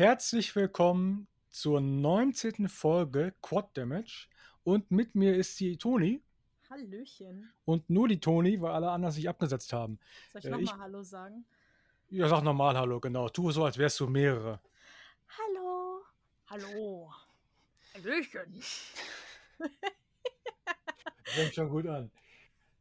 [0.00, 2.70] Herzlich willkommen zur 19.
[2.70, 4.28] Folge Quad Damage.
[4.64, 6.22] Und mit mir ist die Toni.
[6.70, 7.52] Hallöchen.
[7.66, 9.98] Und nur die Toni, weil alle anderen sich abgesetzt haben.
[10.32, 11.44] Soll ich äh, nochmal Hallo sagen?
[12.08, 13.28] Ja, sag nochmal Hallo, genau.
[13.28, 14.58] Tu so, als wärst du mehrere.
[15.36, 16.00] Hallo.
[16.46, 17.12] Hallo.
[17.92, 18.58] Hallöchen.
[21.24, 22.10] fängt schon gut an.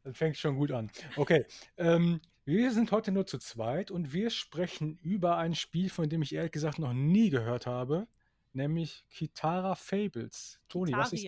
[0.06, 0.90] Das fängt schon gut an.
[1.18, 1.46] Okay.
[1.76, 6.24] Ähm, wir sind heute nur zu zweit und wir sprechen über ein Spiel, von dem
[6.24, 8.08] ich ehrlich gesagt noch nie gehört habe,
[8.54, 10.60] nämlich Kitara Fables.
[10.68, 11.28] Toni, was ist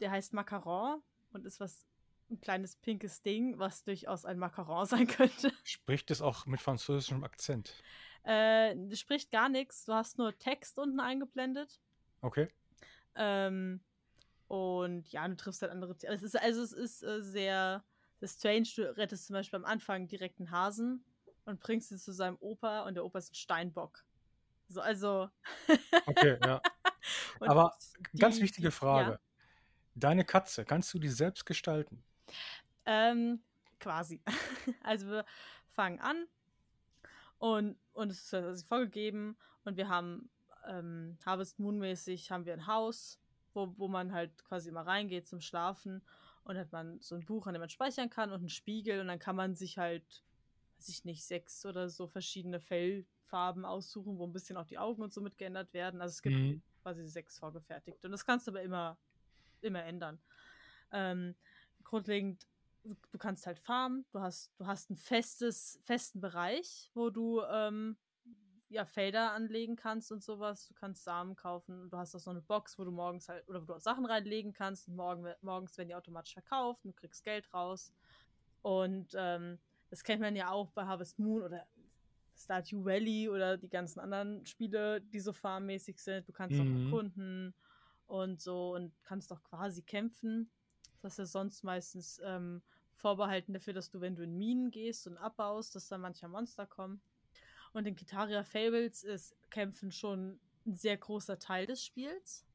[0.00, 1.02] der heißt Macaron
[1.32, 1.86] und ist was
[2.30, 5.52] ein kleines pinkes Ding, was durchaus ein Macaron sein könnte.
[5.62, 7.72] Spricht es auch mit französischem Akzent?
[8.24, 9.84] Äh, spricht gar nichts.
[9.84, 11.80] Du hast nur Text unten eingeblendet.
[12.22, 12.48] Okay.
[13.14, 13.80] Ähm,
[14.48, 16.14] und ja, du triffst halt andere Tiere.
[16.14, 17.84] Es ist, also es ist äh, sehr,
[18.20, 18.68] sehr strange.
[18.74, 21.04] Du rettest zum Beispiel am Anfang direkt einen Hasen
[21.44, 24.04] und bringst ihn zu seinem Opa und der Opa ist ein Steinbock.
[24.68, 25.28] So, also.
[26.06, 26.60] okay, ja.
[27.40, 27.76] Aber
[28.12, 29.12] die, ganz wichtige Frage.
[29.12, 29.18] Ja.
[29.94, 32.02] Deine Katze, kannst du die selbst gestalten?
[32.84, 33.42] Ähm,
[33.80, 34.22] quasi.
[34.82, 35.24] Also wir
[35.68, 36.26] fangen an
[37.38, 40.30] und, und es ist vorgegeben und wir haben
[40.66, 43.20] ähm, Harvest Moon mäßig haben wir ein Haus,
[43.52, 46.02] wo, wo man halt quasi immer reingeht zum Schlafen
[46.44, 49.08] und hat man so ein Buch, an dem man speichern kann und einen Spiegel und
[49.08, 50.24] dann kann man sich halt,
[50.78, 55.02] weiß ich nicht, sechs oder so verschiedene Fellfarben aussuchen, wo ein bisschen auch die Augen
[55.02, 56.00] und so mit geändert werden.
[56.00, 58.04] Also es gibt mhm quasi sechs vorgefertigt.
[58.04, 58.96] Und das kannst du aber immer,
[59.62, 60.20] immer ändern.
[60.92, 61.34] Ähm,
[61.82, 62.46] grundlegend,
[62.84, 67.96] du kannst halt farmen, du hast, du hast ein festes, festen Bereich, wo du ähm,
[68.68, 70.66] ja, Felder anlegen kannst und sowas.
[70.66, 71.88] Du kannst Samen kaufen.
[71.88, 74.52] Du hast auch so eine Box, wo du morgens halt, oder wo du Sachen reinlegen
[74.52, 74.88] kannst.
[74.88, 77.92] Und morgen, morgens werden die automatisch verkauft und du kriegst Geld raus.
[78.62, 79.58] Und ähm,
[79.90, 81.66] das kennt man ja auch bei Harvest Moon oder
[82.36, 86.28] Stardew Valley oder die ganzen anderen Spiele, die so farmmäßig sind.
[86.28, 86.60] Du kannst mhm.
[86.60, 87.54] auch erkunden
[88.06, 90.50] und so und kannst auch quasi kämpfen.
[91.00, 92.62] Das ist ja sonst meistens ähm,
[92.92, 96.66] vorbehalten dafür, dass du, wenn du in Minen gehst und abbaust, dass da mancher Monster
[96.66, 97.00] kommen.
[97.72, 102.46] Und in Kitaria Fables ist Kämpfen schon ein sehr großer Teil des Spiels.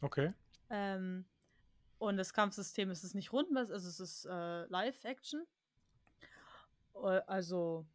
[0.00, 0.32] Okay.
[0.70, 1.24] Ähm,
[1.98, 5.46] und das Kampfsystem ist es nicht rund, also es ist äh, Live-Action.
[6.94, 7.86] Äh, also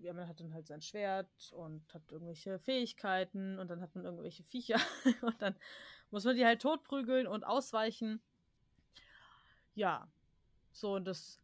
[0.00, 4.04] ja, man hat dann halt sein Schwert und hat irgendwelche Fähigkeiten und dann hat man
[4.04, 4.80] irgendwelche Viecher
[5.22, 5.54] und dann
[6.10, 8.20] muss man die halt totprügeln und ausweichen.
[9.74, 10.08] Ja,
[10.72, 11.40] so und das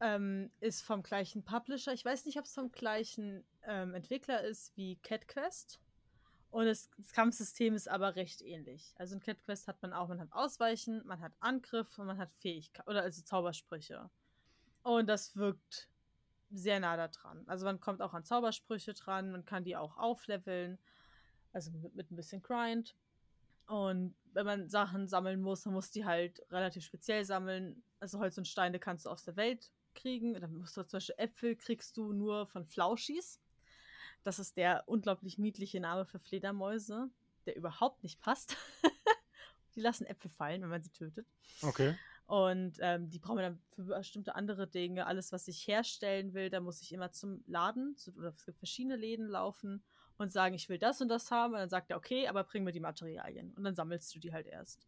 [0.00, 1.92] ähm, ist vom gleichen Publisher.
[1.92, 5.80] Ich weiß nicht, ob es vom gleichen ähm, Entwickler ist wie Cat Quest.
[6.50, 8.92] Und das, das, Kampfsystem ist aber recht ähnlich.
[8.96, 12.18] Also in Cat Quest hat man auch, man hat Ausweichen, man hat Angriff und man
[12.18, 14.10] hat Fähigkeit oder also Zaubersprüche.
[14.82, 15.88] Und das wirkt
[16.50, 17.44] sehr nah da dran.
[17.46, 20.78] Also man kommt auch an Zaubersprüche dran, man kann die auch aufleveln,
[21.52, 22.96] also mit, mit ein bisschen Grind.
[23.66, 27.82] Und wenn man Sachen sammeln muss, dann muss die halt relativ speziell sammeln.
[28.00, 30.34] Also Holz und Steine kannst du aus der Welt kriegen.
[30.34, 33.40] Dann musst du zum Beispiel Äpfel kriegst du nur von Flauschis.
[34.24, 37.10] Das ist der unglaublich niedliche Name für Fledermäuse,
[37.46, 38.56] der überhaupt nicht passt.
[39.76, 41.26] die lassen Äpfel fallen, wenn man sie tötet.
[41.62, 41.96] Okay.
[42.30, 45.06] Und ähm, die brauchen wir dann für bestimmte andere Dinge.
[45.06, 48.58] Alles, was ich herstellen will, da muss ich immer zum Laden, zu, oder es gibt
[48.58, 49.82] verschiedene Läden laufen
[50.16, 51.54] und sagen, ich will das und das haben.
[51.54, 53.52] Und dann sagt er, okay, aber bring mir die Materialien.
[53.54, 54.86] Und dann sammelst du die halt erst.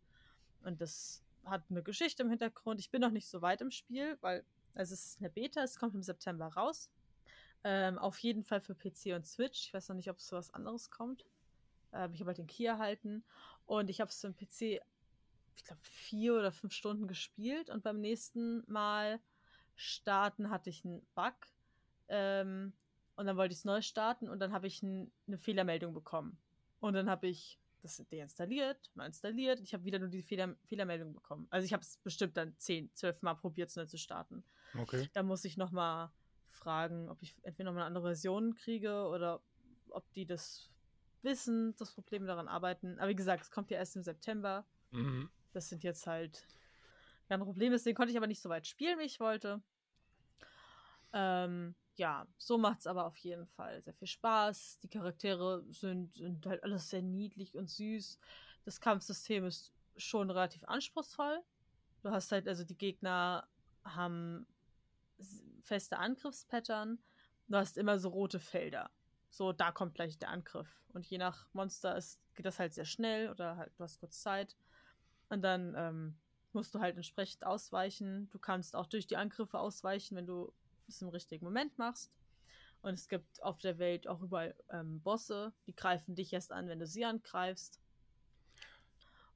[0.63, 2.79] Und das hat eine Geschichte im Hintergrund.
[2.79, 4.45] Ich bin noch nicht so weit im Spiel, weil
[4.77, 6.93] also es ist eine Beta, es kommt im September raus.
[7.65, 9.67] Ähm, auf jeden Fall für PC und Switch.
[9.67, 11.27] Ich weiß noch nicht, ob es so was anderes kommt.
[11.93, 13.25] Ähm, ich habe halt den Key erhalten
[13.67, 14.81] und ich habe es für den PC,
[15.57, 19.21] ich glaube, vier oder fünf Stunden gespielt und beim nächsten Mal
[19.77, 21.35] starten hatte ich einen Bug.
[22.09, 22.73] Ähm,
[23.17, 26.39] und dann wollte ich es neu starten und dann habe ich ein, eine Fehlermeldung bekommen.
[26.81, 29.61] Und dann habe ich das deinstalliert, mal installiert.
[29.61, 31.47] Ich habe wieder nur die Fehler, Fehlermeldung bekommen.
[31.51, 34.45] Also ich habe es bestimmt dann 10, 12 Mal probiert, es neu zu starten.
[34.79, 35.09] Okay.
[35.13, 36.13] Da muss ich noch mal
[36.49, 39.43] fragen, ob ich entweder noch mal eine andere Version kriege oder
[39.91, 40.71] ob die das
[41.23, 42.99] wissen, das Problem daran arbeiten.
[42.99, 44.67] Aber wie gesagt, es kommt ja erst im September.
[44.91, 45.31] Mhm.
[45.53, 46.47] Das sind jetzt halt
[47.29, 49.63] ja, ein Problem, deswegen konnte ich aber nicht so weit spielen, wie ich wollte.
[51.13, 54.81] Ähm, ja, so macht es aber auf jeden Fall sehr viel Spaß.
[54.83, 58.19] Die Charaktere sind, sind halt alles sehr niedlich und süß.
[58.65, 61.43] Das Kampfsystem ist schon relativ anspruchsvoll.
[62.03, 63.47] Du hast halt, also die Gegner
[63.85, 64.47] haben
[65.61, 66.99] feste Angriffspattern.
[67.49, 68.91] Du hast immer so rote Felder.
[69.31, 70.83] So, da kommt gleich der Angriff.
[70.93, 74.21] Und je nach Monster ist, geht das halt sehr schnell oder halt, du hast kurz
[74.21, 74.57] Zeit.
[75.33, 76.15] Und dann ähm,
[76.53, 78.29] musst du halt entsprechend ausweichen.
[78.29, 80.53] Du kannst auch durch die Angriffe ausweichen, wenn du
[80.89, 82.13] es im richtigen Moment machst.
[82.83, 86.69] Und es gibt auf der Welt auch überall ähm, Bosse, die greifen dich erst an,
[86.69, 87.81] wenn du sie angreifst.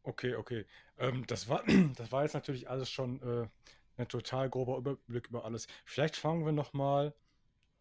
[0.02, 0.66] Okay, okay.
[0.98, 1.64] Ähm, das, war,
[1.96, 3.48] das war jetzt natürlich alles schon äh,
[3.96, 5.66] ein total grober Überblick über alles.
[5.86, 7.14] Vielleicht fangen wir nochmal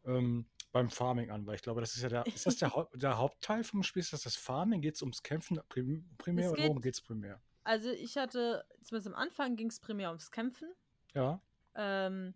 [0.05, 3.17] ähm, beim Farming an, weil ich glaube, das ist ja der, ist das der, der
[3.17, 3.99] Hauptteil vom Spiel?
[3.99, 4.79] Ist das das Farming?
[4.79, 7.41] Geht es ums Kämpfen primär Es oder worum geht es primär?
[7.65, 10.69] Also ich hatte, zumindest am Anfang ging es primär ums Kämpfen.
[11.13, 11.41] Ja,
[11.73, 12.33] Ähm,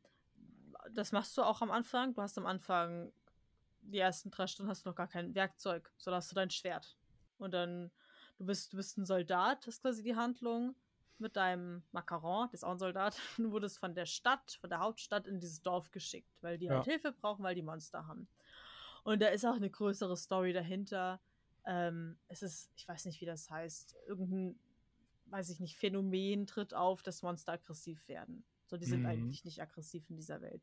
[0.92, 2.14] das machst du auch am Anfang.
[2.14, 3.14] Du hast am Anfang
[3.82, 6.98] die ersten drei Stunden hast du noch gar kein Werkzeug, sondern hast du dein Schwert.
[7.38, 7.92] Und dann,
[8.38, 10.76] du bist, du bist ein Soldat, ist quasi die Handlung,
[11.20, 13.18] mit deinem Macaron, das ist auch ein Soldat.
[13.38, 16.86] Du wurdest von der Stadt, von der Hauptstadt in dieses Dorf geschickt, weil die halt
[16.86, 16.92] Ja.
[16.94, 18.28] Hilfe brauchen, weil die Monster haben.
[19.04, 21.20] Und da ist auch eine größere Story dahinter.
[21.66, 24.58] Ähm, es ist, ich weiß nicht, wie das heißt, irgendein,
[25.32, 28.44] weiß ich nicht, Phänomen tritt auf, dass Monster aggressiv werden.
[28.68, 29.06] So, die sind Mhm.
[29.08, 30.62] eigentlich nicht aggressiv in dieser Welt.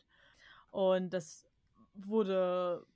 [0.71, 1.47] Und das
[1.95, 2.87] wurde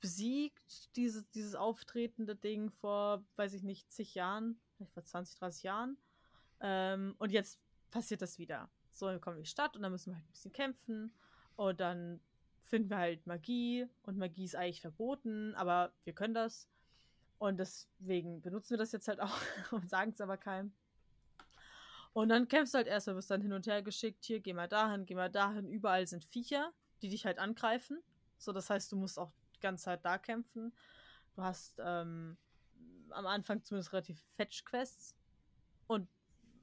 [0.00, 5.62] besiegt, dieses, dieses auftretende Ding vor, weiß ich nicht, zig Jahren, vielleicht vor 20, 30
[5.64, 5.96] Jahren.
[6.60, 7.58] Ähm, und jetzt
[7.90, 8.68] passiert das wieder.
[8.92, 11.12] So, dann kommen wir in die Stadt und dann müssen wir halt ein bisschen kämpfen.
[11.56, 12.20] Und dann
[12.60, 13.86] finden wir halt Magie.
[14.02, 16.68] Und Magie ist eigentlich verboten, aber wir können das.
[17.38, 19.36] Und deswegen benutzen wir das jetzt halt auch
[19.72, 20.72] und sagen es aber keinem.
[22.16, 24.24] Und dann kämpfst du halt erstmal, wirst dann hin und her geschickt.
[24.24, 25.68] Hier, geh mal dahin, geh mal dahin.
[25.68, 26.72] Überall sind Viecher,
[27.02, 28.02] die dich halt angreifen.
[28.38, 30.74] So, das heißt, du musst auch die ganze Zeit da kämpfen.
[31.34, 32.38] Du hast ähm,
[33.10, 35.14] am Anfang zumindest relativ Fetch-Quests.
[35.88, 36.08] Und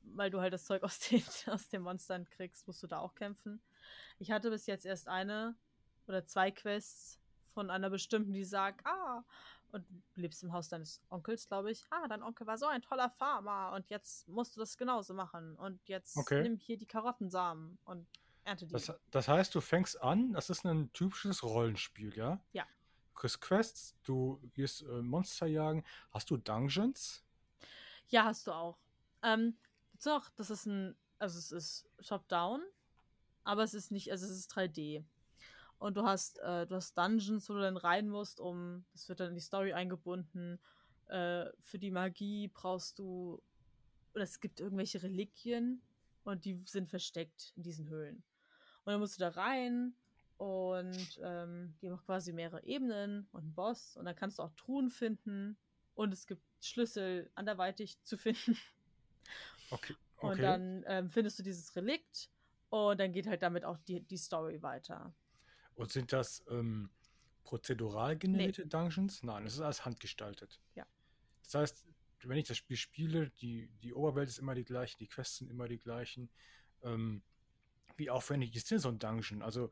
[0.02, 3.14] weil du halt das Zeug aus den, aus den Monstern kriegst, musst du da auch
[3.14, 3.62] kämpfen.
[4.18, 5.56] Ich hatte bis jetzt erst eine
[6.08, 7.20] oder zwei Quests
[7.54, 9.24] von einer bestimmten, die sagt, ah,
[9.74, 11.84] und du lebst im Haus deines Onkels, glaube ich.
[11.90, 15.56] Ah, dein Onkel war so ein toller Farmer und jetzt musst du das genauso machen.
[15.58, 16.44] Und jetzt Okay.
[16.44, 18.08] nimm hier die Karottensamen und
[18.44, 18.74] ernte die.
[18.74, 22.40] das, das heißt, du fängst an, das ist ein typisches Rollenspiel, ja?
[22.52, 22.64] Ja.
[23.14, 25.84] Du kriegst Quests, du gehst äh, Monster jagen.
[26.12, 27.24] Hast du Dungeons?
[28.08, 28.78] Ja, hast du auch.
[29.24, 29.58] Ähm,
[29.94, 32.62] dazu noch, das ist ein, also es ist Top-Down,
[33.44, 35.04] aber es ist nicht, also es ist 3D.
[35.84, 39.20] Und du hast, äh, du hast Dungeons, wo du dann rein musst, um, das wird
[39.20, 40.58] dann in die Story eingebunden.
[41.10, 43.44] Äh, für die Magie brauchst du,
[44.14, 45.82] oder es gibt irgendwelche Reliquien
[46.24, 48.24] und die sind versteckt in diesen Höhlen.
[48.86, 49.94] Und dann musst du da rein
[50.38, 54.44] und ähm, die haben auch quasi mehrere Ebenen und einen Boss und dann kannst du
[54.44, 55.58] auch Truhen finden
[55.96, 58.58] und es gibt Schlüssel anderweitig zu finden.
[59.70, 59.96] Okay.
[60.18, 60.42] Und okay.
[60.42, 62.30] dann ähm, findest du dieses Relikt
[62.70, 65.16] und dann geht halt damit auch die, die Story weiter.
[65.76, 66.90] Und sind das ähm,
[67.44, 69.24] prozedural generierte Dungeons?
[69.24, 70.60] Nein, das ist alles handgestaltet.
[70.76, 70.86] Ja.
[71.44, 71.86] Das heißt,
[72.24, 75.50] wenn ich das Spiel spiele, die, die Oberwelt ist immer die gleiche, die Quests sind
[75.50, 76.30] immer die gleichen.
[76.84, 77.22] Ähm,
[77.98, 79.42] wie aufwendig ist denn so ein Dungeon?
[79.42, 79.70] Also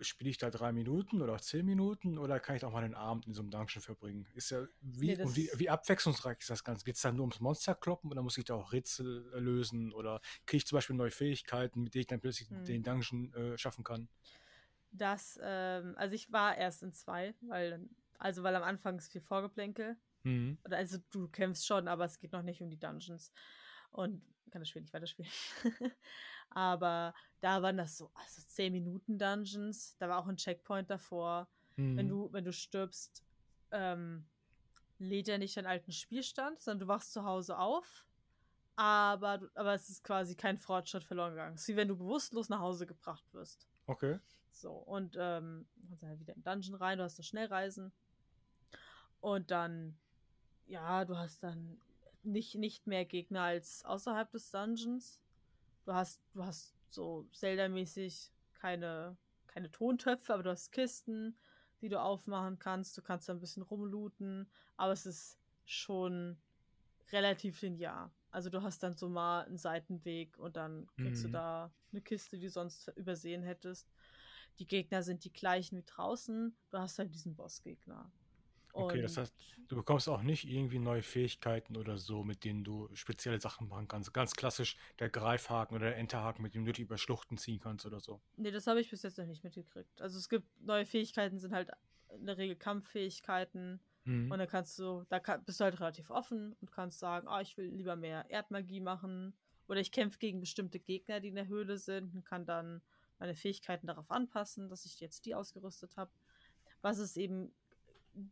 [0.00, 2.94] spiele ich da drei Minuten oder auch zehn Minuten oder kann ich auch mal einen
[2.94, 4.26] Abend in so einem Dungeon verbringen?
[4.34, 6.84] Ist ja, wie, Nee, wie, wie abwechslungsreich ist das Ganze?
[6.84, 10.20] Geht es da nur ums Monster kloppen oder muss ich da auch Rätsel lösen oder
[10.44, 12.64] kriege ich zum Beispiel neue Fähigkeiten, mit denen ich dann plötzlich Hm.
[12.64, 14.08] den Dungeon äh, schaffen kann?
[14.92, 19.20] Das, ähm, also ich war erst in zwei, weil Also, weil am Anfang ist viel
[19.20, 19.96] Vorgeplänkel.
[20.22, 20.58] Mhm.
[20.64, 23.32] Oder also du kämpfst schon, aber es geht noch nicht um die Dungeons.
[23.90, 25.30] Und kann das Spiel nicht weiterspielen.
[26.50, 29.96] aber da waren das so, also 10 Minuten Dungeons.
[29.98, 31.48] Da war auch ein Checkpoint davor.
[31.76, 32.08] Wenn Mhm.
[32.10, 33.24] du, wenn du stirbst,
[33.70, 34.28] ähm,
[34.98, 38.06] lädt er nicht deinen alten Spielstand, sondern du wachst zu Hause auf.
[38.76, 41.54] Aber, aber es ist quasi kein Fortschritt verloren gegangen.
[41.54, 43.66] Es ist wie wenn du bewusstlos nach Hause gebracht wirst.
[43.86, 44.18] Okay.
[44.52, 47.92] So, und ähm, dann kannst halt wieder in den Dungeon rein, du hast das Schnellreisen.
[49.20, 49.96] Und dann,
[50.66, 51.80] ja, du hast dann
[52.22, 55.20] nicht, nicht mehr Gegner als außerhalb des Dungeons.
[55.84, 59.16] Du hast, du hast so Zelda-mäßig keine,
[59.46, 61.36] keine Tontöpfe, aber du hast Kisten,
[61.80, 62.96] die du aufmachen kannst.
[62.98, 66.38] Du kannst da ein bisschen rumlooten, aber es ist schon
[67.12, 68.12] relativ linear.
[68.30, 71.26] Also du hast dann so mal einen Seitenweg und dann kriegst Mhm.
[71.26, 73.90] du da eine Kiste, die du sonst übersehen hättest.
[74.58, 76.56] Die Gegner sind die gleichen wie draußen.
[76.70, 78.12] Du hast halt diesen Bossgegner.
[78.74, 79.34] Okay, das Und heißt,
[79.68, 83.86] du bekommst auch nicht irgendwie neue Fähigkeiten oder so, mit denen du spezielle Sachen machen
[83.88, 84.12] kannst.
[84.14, 87.84] Ganz klassisch der Greifhaken oder der Enterhaken, mit dem du dich über Schluchten ziehen kannst
[87.86, 88.22] oder so.
[88.36, 90.00] nee, das habe ich bis jetzt noch nicht mitgekriegt.
[90.00, 91.70] Also es gibt neue Fähigkeiten, sind halt
[92.14, 93.80] in der Regel Kampffähigkeiten.
[94.28, 94.38] Und Mhm.
[94.38, 97.56] dann kannst du, da kann, bist du halt relativ offen und kannst sagen, ah, ich
[97.58, 99.34] will lieber mehr Erdmagie machen.
[99.68, 102.82] Oder ich kämpfe gegen bestimmte Gegner, die in der Höhle sind und kann dann
[103.22, 106.10] meine Fähigkeiten darauf anpassen, dass ich jetzt die ausgerüstet habe.
[106.80, 107.54] Was es eben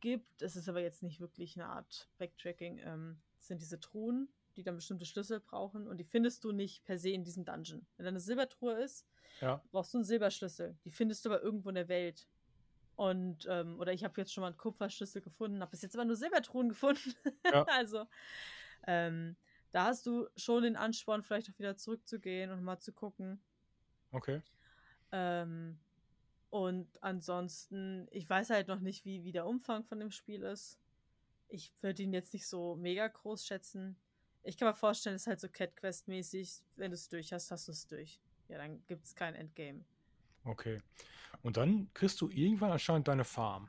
[0.00, 4.64] gibt, es ist aber jetzt nicht wirklich eine Art Backtracking, ähm, sind diese Truhen, die
[4.64, 7.87] dann bestimmte Schlüssel brauchen und die findest du nicht per se in diesem Dungeon.
[7.97, 9.06] Wenn da eine Silbertruhe ist,
[9.40, 9.62] Ja.
[9.70, 10.76] brauchst du einen Silberschlüssel.
[10.85, 12.26] Die findest du aber irgendwo in der Welt.
[12.97, 16.04] Und, ähm, oder ich habe jetzt schon mal einen Kupferschlüssel gefunden, habe bis jetzt aber
[16.04, 17.14] nur Silbertruhen gefunden.
[17.44, 17.62] Ja.
[17.68, 18.06] also,
[18.88, 19.37] ähm,
[19.70, 23.40] da hast du schon den Ansporn, vielleicht auch wieder zurückzugehen und mal zu gucken.
[24.11, 24.42] Okay.
[25.12, 25.79] Ähm,
[26.50, 30.79] und ansonsten, ich weiß halt noch nicht, wie, wie der Umfang von dem Spiel ist.
[31.49, 33.97] Ich würde ihn jetzt nicht so mega groß schätzen.
[34.43, 36.62] Ich kann mir vorstellen, es ist halt so Cat Quest-mäßig.
[36.76, 38.21] Wenn du es durch hast, hast du es durch.
[38.49, 39.85] Ja, dann gibt es kein Endgame.
[40.45, 40.81] Okay.
[41.43, 43.69] Und dann kriegst du irgendwann anscheinend deine Farm.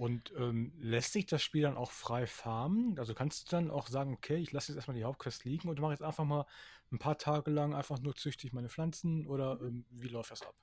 [0.00, 2.98] Und ähm, lässt sich das Spiel dann auch frei farmen?
[2.98, 5.78] Also kannst du dann auch sagen, okay, ich lasse jetzt erstmal die Hauptquest liegen und
[5.78, 6.46] mache jetzt einfach mal
[6.90, 9.66] ein paar Tage lang einfach nur züchtig meine Pflanzen oder Mhm.
[9.66, 10.54] ähm, wie läuft das ab?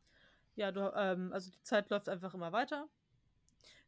[0.56, 2.90] Ja, du, ähm, also die Zeit läuft einfach immer weiter.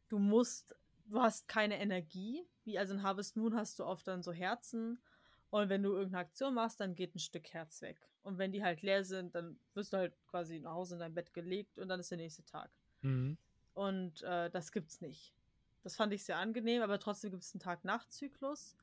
[0.08, 0.76] Du musst,
[1.06, 2.46] du hast keine Energie.
[2.62, 5.02] Wie also in Harvest Moon hast du oft dann so Herzen.
[5.50, 8.08] Und wenn du irgendeine Aktion machst, dann geht ein Stück Herz weg.
[8.22, 11.14] Und wenn die halt leer sind, dann wirst du halt quasi nach Hause in dein
[11.14, 12.70] Bett gelegt und dann ist der nächste Tag.
[13.02, 13.36] Mhm.
[13.74, 15.34] Und äh, das gibt's nicht.
[15.82, 18.76] Das fand ich sehr angenehm, aber trotzdem gibt es einen Tag-Nacht-Zyklus.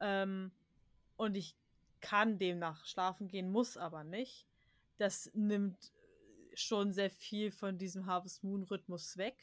[0.00, 0.50] Ähm,
[1.16, 1.56] und ich
[2.00, 4.46] kann demnach schlafen gehen, muss aber nicht.
[4.98, 5.92] Das nimmt
[6.54, 9.36] schon sehr viel von diesem Harvest Moon Rhythmus weg.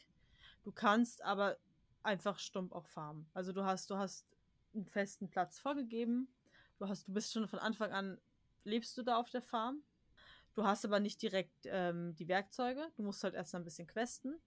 [0.63, 1.57] Du kannst aber
[2.03, 3.29] einfach stumpf auch farmen.
[3.33, 4.25] Also du hast, du hast
[4.73, 6.27] einen festen Platz vorgegeben.
[6.77, 8.19] Du hast, du bist schon von Anfang an,
[8.63, 9.81] lebst du da auf der Farm.
[10.53, 12.91] Du hast aber nicht direkt ähm, die Werkzeuge.
[12.95, 14.39] Du musst halt erst ein bisschen questen.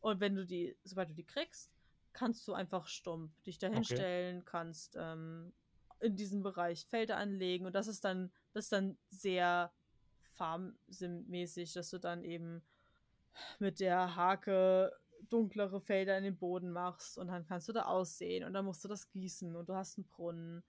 [0.00, 1.73] Und wenn du die, sobald du die kriegst,
[2.14, 3.94] kannst du einfach stumpf dich dahin Okay.
[3.94, 5.52] stellen, kannst ähm,
[6.00, 9.72] in diesem Bereich Felder anlegen und das ist dann, das ist dann sehr
[10.36, 12.62] farmsim-mäßig, dass du dann eben
[13.58, 14.92] mit der Hake
[15.28, 18.84] dunklere Felder in den Boden machst und dann kannst du da aussehen und dann musst
[18.84, 20.62] du das gießen und du hast einen Brunnen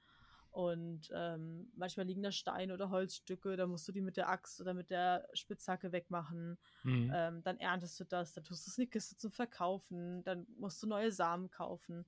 [0.55, 4.61] und ähm, manchmal liegen da Steine oder Holzstücke, da musst du die mit der Axt
[4.61, 6.57] oder mit der Spitzhacke wegmachen.
[6.83, 7.11] Mhm.
[7.13, 10.47] Ähm, dann erntest du das, dann tust du es in die Kiste zum Verkaufen, dann
[10.57, 12.05] musst du neue Samen kaufen.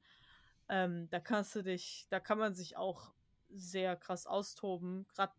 [0.69, 3.11] Ähm, da kannst du dich, da kann man sich auch
[3.49, 5.05] sehr krass austoben.
[5.09, 5.33] Gerade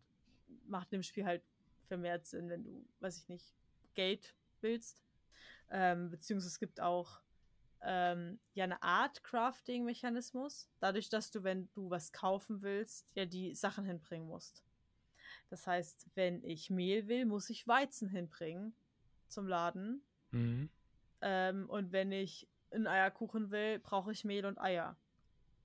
[0.67, 1.41] macht in dem Spiel halt
[1.87, 3.55] vermehrt Sinn, wenn du, weiß ich nicht,
[3.95, 5.03] Geld willst.
[5.71, 7.21] Ähm, beziehungsweise es gibt auch
[7.81, 13.55] ähm, ja eine Art Crafting-Mechanismus, dadurch, dass du, wenn du was kaufen willst, ja die
[13.55, 14.63] Sachen hinbringen musst.
[15.49, 18.73] Das heißt, wenn ich Mehl will, muss ich Weizen hinbringen
[19.27, 20.03] zum Laden.
[20.31, 20.69] Mhm.
[21.21, 24.95] Ähm, und wenn ich einen Eierkuchen will, brauche ich Mehl und Eier.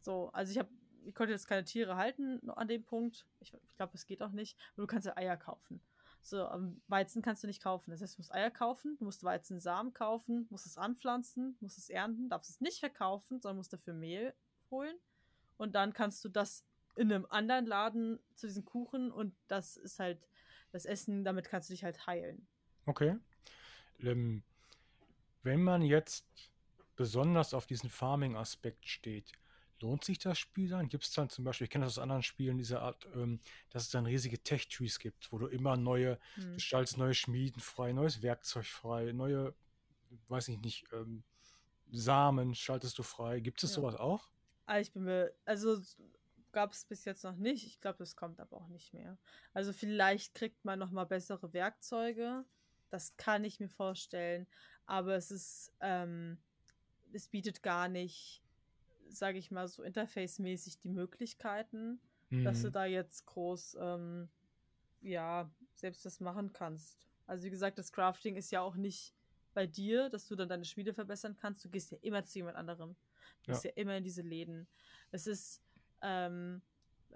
[0.00, 0.71] So, also ich habe,
[1.04, 3.26] ich konnte jetzt keine Tiere halten an dem Punkt.
[3.40, 4.59] Ich, ich glaube, es geht auch nicht.
[4.73, 5.80] Aber du kannst ja Eier kaufen.
[6.24, 7.90] So, ähm, Weizen kannst du nicht kaufen.
[7.90, 11.90] Das heißt, du musst Eier kaufen, du musst Weizensamen kaufen, musst es anpflanzen, musst es
[11.90, 14.32] ernten, darfst es nicht verkaufen, sondern musst dafür Mehl
[14.70, 14.96] holen.
[15.58, 16.64] Und dann kannst du das
[16.96, 20.26] in einem anderen Laden zu diesem Kuchen und das ist halt
[20.72, 22.48] das Essen, damit kannst du dich halt heilen.
[22.86, 23.18] Okay.
[24.00, 24.42] Ähm,
[25.42, 26.26] wenn man jetzt
[26.96, 29.32] besonders auf diesen Farming-Aspekt steht,
[29.84, 30.88] lohnt sich das Spiel dann?
[30.88, 33.38] Gibt es dann zum Beispiel, ich kenne das aus anderen Spielen dieser Art, ähm,
[33.70, 36.54] dass es dann riesige Tech-Trees gibt, wo du immer neue, Hm.
[36.54, 39.54] du schaltest neue Schmieden frei, neues Werkzeug frei, neue,
[40.28, 41.22] weiß ich nicht, ähm,
[41.92, 43.40] Samen schaltest du frei.
[43.40, 43.76] Gibt es Ja.
[43.76, 44.28] sowas auch?
[44.66, 45.80] Ah, ich bin mir, also
[46.52, 47.66] gab es bis jetzt noch nicht.
[47.66, 49.18] Ich glaube, das kommt aber auch nicht mehr.
[49.52, 52.44] Also vielleicht kriegt man noch mal bessere Werkzeuge.
[52.90, 54.46] Das kann ich mir vorstellen.
[54.86, 56.38] Aber es ist, ähm,
[57.12, 58.42] es bietet gar nicht,
[59.08, 62.00] sage ich mal, so interface-mäßig die Möglichkeiten,
[62.42, 62.73] dass du Mhm.
[62.73, 64.30] da jetzt groß, ähm,
[65.00, 67.08] ja, selbst das machen kannst.
[67.26, 69.14] Also wie gesagt, das Crafting ist ja auch nicht
[69.54, 71.64] bei dir, dass du dann deine Schmiede verbessern kannst.
[71.64, 72.96] Du gehst ja immer zu jemand anderem.
[73.42, 73.52] Du Ja.
[73.52, 74.68] gehst ja immer in diese Läden.
[75.11, 75.62] Es ist
[76.02, 76.62] ähm,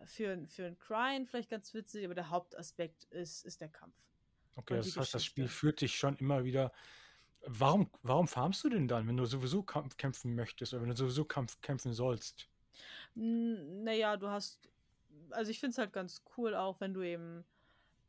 [0.04, 3.96] für, für einen Grind vielleicht ganz witzig, aber der Hauptaspekt ist, ist der Kampf.
[4.56, 6.72] Okay, das heißt, das Spiel führt dich schon immer wieder.
[7.46, 10.96] Warum, warum farmst du denn dann, wenn du sowieso Kampf kämpfen möchtest oder wenn du
[10.96, 12.48] sowieso Kampf kämpfen sollst?
[13.14, 14.68] Naja, du hast,
[15.30, 17.44] also ich finde es halt ganz cool auch, wenn du eben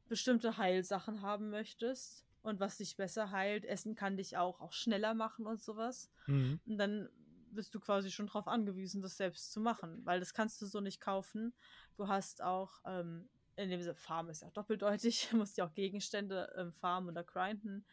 [0.08, 3.66] bestimmte Heilsachen haben möchtest und was dich besser heilt.
[3.66, 6.10] Essen kann dich auch, auch schneller machen und sowas.
[6.28, 6.60] Mhm.
[6.66, 7.10] Und dann
[7.52, 10.82] bist du quasi schon darauf angewiesen, das selbst zu machen, weil das kannst du so
[10.82, 11.54] nicht kaufen.
[11.96, 16.54] Du hast auch, ähm, in dem Farm ist ja doppeldeutig, du musst ja auch Gegenstände
[16.58, 17.86] ähm, farmen oder grinden.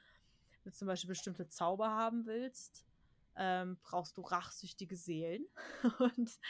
[0.66, 2.84] Wenn du zum Beispiel bestimmte Zauber haben willst,
[3.36, 5.46] ähm, brauchst du rachsüchtige Seelen
[6.00, 6.40] und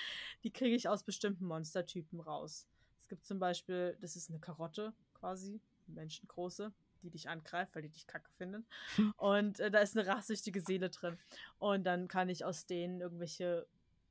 [0.42, 2.66] die kriege ich aus bestimmten Monstertypen raus.
[2.98, 7.90] Es gibt zum Beispiel, das ist eine Karotte quasi, menschengroße, die dich angreift, weil die
[7.90, 8.66] dich kacke finden.
[9.18, 11.18] Und äh, da ist eine rachsüchtige Seele drin.
[11.58, 13.66] Und dann kann ich aus denen irgendwelche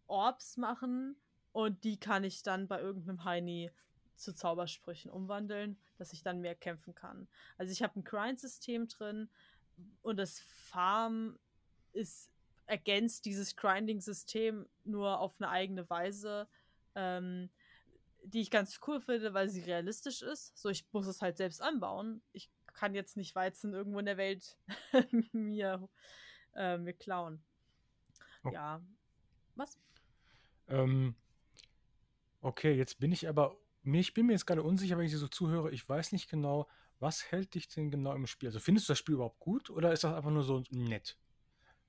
[0.06, 1.16] Orbs machen
[1.52, 3.72] und die kann ich dann bei irgendeinem Heini
[4.16, 7.28] zu Zaubersprüchen umwandeln, dass ich dann mehr kämpfen kann.
[7.58, 9.30] Also ich habe ein Grind-System drin
[10.02, 11.38] und das Farm
[11.94, 12.30] ist
[12.68, 16.48] ergänzt dieses Grinding-System nur auf eine eigene Weise,
[16.96, 17.50] ähm,
[18.24, 20.58] die ich ganz cool finde, weil sie realistisch ist.
[20.58, 22.24] So, ich muss es halt selbst anbauen.
[22.34, 24.58] Ich kann jetzt nicht Weizen irgendwo in der Welt
[25.32, 25.88] mir,
[26.56, 27.44] äh, mir klauen.
[28.44, 28.82] Ok- Ja.
[29.56, 29.80] Was?
[30.68, 31.16] Ähm,
[32.42, 35.28] okay, jetzt bin ich aber, ich bin mir jetzt gerade unsicher, wenn ich dir so
[35.28, 35.72] zuhöre.
[35.72, 36.68] Ich weiß nicht genau,
[37.00, 38.50] was hält dich denn genau im Spiel?
[38.50, 41.18] Also findest du das Spiel überhaupt gut oder ist das einfach nur so nett?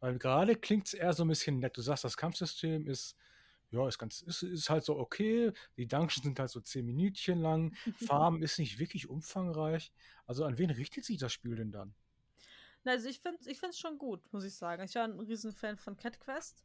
[0.00, 1.76] Weil gerade klingt es eher so ein bisschen nett.
[1.76, 3.16] Du sagst, das Kampfsystem ist,
[3.70, 5.52] ja, ist ganz, ist, ist halt so okay.
[5.76, 7.74] Die Dungeons sind halt so zehn Minütchen lang.
[7.96, 9.92] Farm ist nicht wirklich umfangreich.
[10.26, 11.94] Also an wen richtet sich das Spiel denn dann?
[12.84, 14.84] Na, Also ich finde es ich find's schon gut, muss ich sagen.
[14.84, 16.64] Ich war ein Riesenfan von Cat Quest.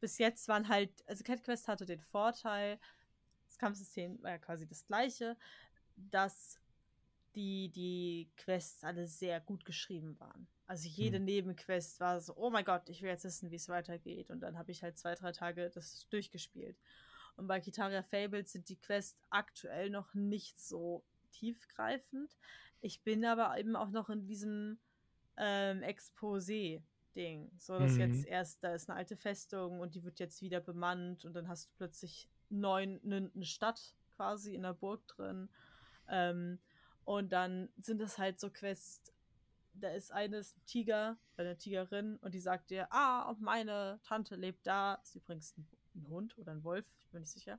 [0.00, 2.80] Bis jetzt waren halt, also Cat Quest hatte den Vorteil,
[3.46, 5.36] das Kampfsystem war ja quasi das gleiche,
[5.96, 6.58] dass
[7.34, 10.46] die, die Quests alle sehr gut geschrieben waren.
[10.66, 11.24] Also jede Hm.
[11.24, 14.30] Nebenquest war so, oh mein Gott, ich will jetzt wissen, wie es weitergeht.
[14.30, 16.78] Und dann habe ich halt zwei, drei Tage das durchgespielt.
[17.36, 22.36] Und bei Kitaria Fables sind die Quests aktuell noch nicht so tiefgreifend.
[22.80, 24.78] Ich bin aber eben auch noch in diesem
[25.36, 27.50] ähm, Exposé-Ding.
[27.58, 28.28] So, dass jetzt Mhm.
[28.28, 31.68] erst, da ist eine alte Festung und die wird jetzt wieder bemannt und dann hast
[31.68, 35.48] du plötzlich neun, ne, eine Stadt quasi in der Burg drin.
[36.08, 36.58] Ähm,
[37.04, 39.12] und dann sind es halt so Quests,
[39.74, 44.66] da ist eines ein Tiger, eine Tigerin und die sagt dir, ah, meine Tante lebt
[44.66, 47.58] da, ist übrigens ein, ein Hund oder ein Wolf, ich bin nicht sicher.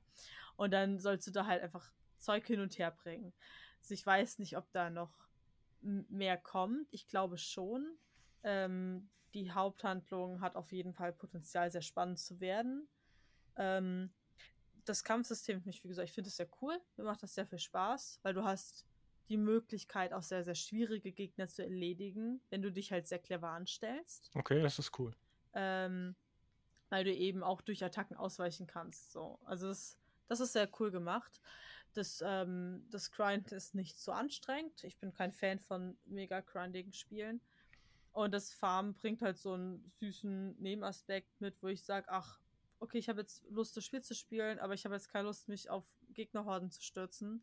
[0.56, 3.32] Und dann sollst du da halt einfach Zeug hin und her bringen.
[3.80, 5.28] Also ich weiß nicht, ob da noch
[5.84, 6.88] mehr kommt.
[6.90, 7.98] Ich glaube schon.
[8.42, 12.88] Ähm, die Haupthandlung hat auf jeden Fall Potenzial, sehr spannend zu werden.
[13.56, 14.12] Ähm,
[14.84, 16.78] das Kampfsystem, wie gesagt, ich finde es sehr cool.
[16.96, 18.86] Mir macht das sehr viel Spaß, weil du hast
[19.28, 23.48] die Möglichkeit, auch sehr, sehr schwierige Gegner zu erledigen, wenn du dich halt sehr clever
[23.48, 24.30] anstellst.
[24.34, 25.14] Okay, das ist cool.
[25.54, 26.14] Ähm,
[26.90, 29.12] weil du eben auch durch Attacken ausweichen kannst.
[29.12, 29.38] So.
[29.44, 31.40] Also das, das ist sehr cool gemacht.
[31.94, 34.84] Das, ähm, das Grind ist nicht so anstrengend.
[34.84, 37.40] Ich bin kein Fan von mega grindigen Spielen.
[38.12, 42.38] Und das Farm bringt halt so einen süßen Nebenaspekt mit, wo ich sage, ach,
[42.78, 45.48] okay, ich habe jetzt Lust, das Spiel zu spielen, aber ich habe jetzt keine Lust,
[45.48, 47.42] mich auf Gegnerhorden zu stürzen.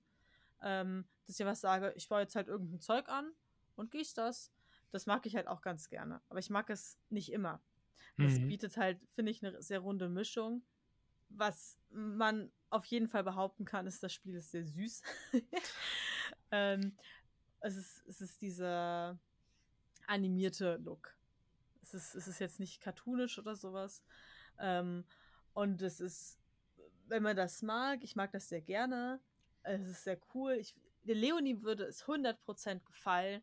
[0.61, 3.31] Ähm, dass ich was sage, ich baue jetzt halt irgendein Zeug an
[3.75, 4.51] und gieß das.
[4.91, 6.21] Das mag ich halt auch ganz gerne.
[6.29, 7.61] Aber ich mag es nicht immer.
[8.17, 8.47] Das Mhm.
[8.47, 10.63] bietet halt, finde ich, eine sehr runde Mischung.
[11.29, 15.01] Was man auf jeden Fall behaupten kann, ist, das Spiel ist sehr süß.
[16.51, 16.97] ähm,
[17.61, 19.17] es, ist, es ist dieser
[20.07, 21.15] animierte Look.
[21.81, 24.03] Es ist, es ist jetzt nicht cartoonisch oder sowas.
[24.59, 25.05] Ähm,
[25.53, 26.37] und es ist,
[27.07, 29.21] wenn man das mag, ich mag das sehr gerne.
[29.63, 30.53] Es ist sehr cool.
[30.53, 33.41] Ich, der Leonie würde es 100% gefallen.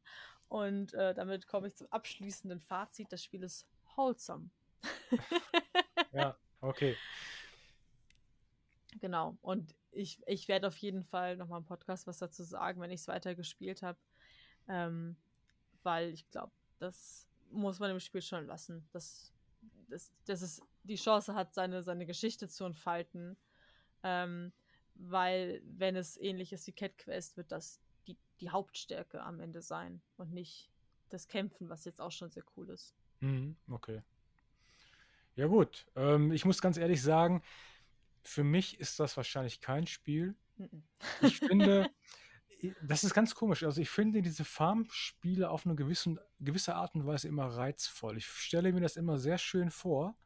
[0.49, 3.13] Und äh, damit komme ich zum abschließenden Fazit.
[3.13, 4.51] Das Spiel ist wholesome.
[6.13, 6.97] Ja, okay.
[9.01, 9.37] Genau.
[9.43, 13.01] Und ich, ich werde auf jeden Fall nochmal im Podcast was dazu sagen, wenn ich
[13.01, 13.99] es weiter gespielt habe.
[14.69, 15.17] Ähm,
[15.83, 18.89] weil ich glaube, das muss man im Spiel schon lassen.
[18.93, 19.33] Das,
[19.89, 23.37] dass, dass es die Chance hat, seine, seine Geschichte zu entfalten.
[24.03, 24.53] Ähm,
[24.99, 29.63] weil, wenn es ähnlich ist wie Cat Quest, wird das die, die Hauptstärke am Ende
[29.63, 30.71] sein und nicht
[31.09, 32.95] das Kämpfen, was jetzt auch schon sehr cool ist.
[33.21, 34.03] Mhm, okay.
[35.37, 35.87] Ja, gut.
[35.95, 37.43] Ähm, ich muss ganz ehrlich sagen,
[38.23, 40.35] für mich ist das wahrscheinlich kein Spiel.
[40.57, 40.83] Mhm.
[41.23, 41.91] Ich finde,
[42.83, 43.63] das ist ganz komisch.
[43.63, 48.19] Also ich finde diese Farmspiele auf eine gewissen, gewisse Art und Weise immer reizvoll.
[48.19, 50.17] Ich stelle mir das immer sehr schön vor,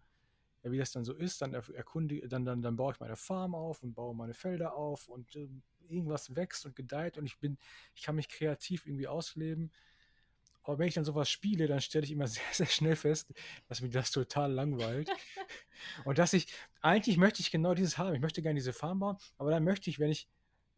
[0.62, 1.42] ja, wie das dann so ist.
[1.42, 5.08] Dann erkundige, dann, dann, dann baue ich meine Farm auf und baue meine Felder auf
[5.08, 5.48] und äh,
[5.88, 7.58] irgendwas wächst und gedeiht und ich bin,
[7.94, 9.72] ich kann mich kreativ irgendwie ausleben.
[10.64, 13.32] Aber wenn ich dann sowas spiele, dann stelle ich immer sehr, sehr schnell fest,
[13.68, 15.10] dass mich das total langweilt.
[16.04, 18.14] und dass ich, eigentlich möchte ich genau dieses haben.
[18.14, 20.28] Ich möchte gerne diese Farm bauen, aber dann möchte ich, wenn ich,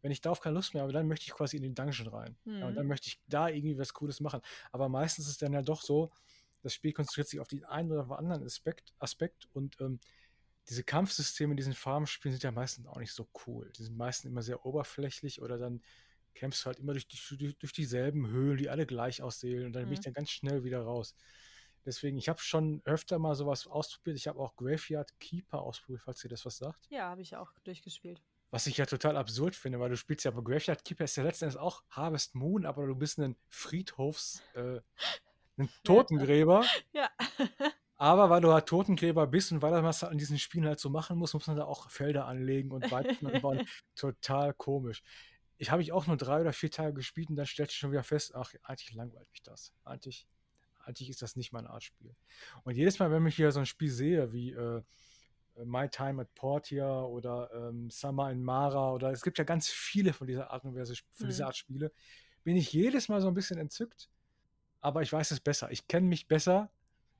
[0.01, 2.35] wenn ich darauf keine Lust mehr habe, dann möchte ich quasi in den Dungeon rein.
[2.45, 2.59] Mhm.
[2.59, 2.89] Ja, und dann mhm.
[2.89, 4.41] möchte ich da irgendwie was Cooles machen.
[4.71, 6.11] Aber meistens ist es dann ja doch so,
[6.65, 9.99] das Spiel konzentriert sich auf den einen oder anderen Aspekt, Aspekt und ähm,
[10.67, 13.71] diese Kampfsysteme in diesen Farmspielen sind ja meistens auch nicht so cool.
[13.77, 15.83] Die sind meistens immer sehr oberflächlich oder dann
[16.33, 19.83] kämpfst du halt immer durch, die, durch dieselben Höhlen, die alle gleich aussehen und dann
[19.83, 19.89] mhm.
[19.89, 20.03] bin ich mhm.
[20.05, 21.15] dann ganz schnell wieder raus.
[21.85, 24.17] Deswegen, ich habe schon öfter mal sowas ausprobiert.
[24.17, 26.87] Ich habe auch Graveyard Keeper ausprobiert, falls ihr das was sagt.
[26.89, 28.23] Ja, habe ich auch durchgespielt.
[28.49, 31.23] Was ich ja total absurd finde, weil du spielst ja bei Graveyard Keeper ist ja
[31.23, 34.81] letztendlich auch Harvest Moon, aber du bist ein Friedhofs, äh,
[35.57, 36.65] ein Totengräber.
[36.93, 37.09] Ja.
[37.97, 40.89] aber weil du halt Totengräber bist und weil er was an diesen Spielen halt so
[40.89, 43.67] machen muss, muss man da auch Felder anlegen und Weizen anbauen.
[43.95, 45.03] Total komisch
[45.57, 47.91] ich habe ich auch nur drei oder vier Tage gespielt und dann stellte ich schon
[47.91, 49.73] wieder fest, ach, eigentlich langweilt mich das.
[49.83, 50.27] Eigentlich,
[50.79, 52.15] eigentlich ist das nicht meine Art Spiel.
[52.63, 54.81] Und jedes Mal, wenn ich hier so ein Spiel sehe, wie äh,
[55.63, 60.11] My Time at Portia oder ähm, Summer in Mara oder es gibt ja ganz viele
[60.11, 61.47] von dieser Art und Weise, von dieser mhm.
[61.47, 61.91] Art Spiele,
[62.43, 64.09] bin ich jedes Mal so ein bisschen entzückt,
[64.85, 65.71] aber ich weiß es besser.
[65.71, 66.69] Ich kenne mich besser.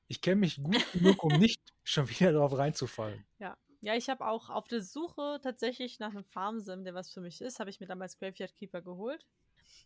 [0.08, 3.26] Ich kenne mich gut genug, um nicht schon wieder darauf reinzufallen.
[3.38, 7.20] Ja, ja, ich habe auch auf der Suche tatsächlich nach einem Farmsim, der was für
[7.20, 9.26] mich ist, habe ich mir damals Graveyard Keeper geholt.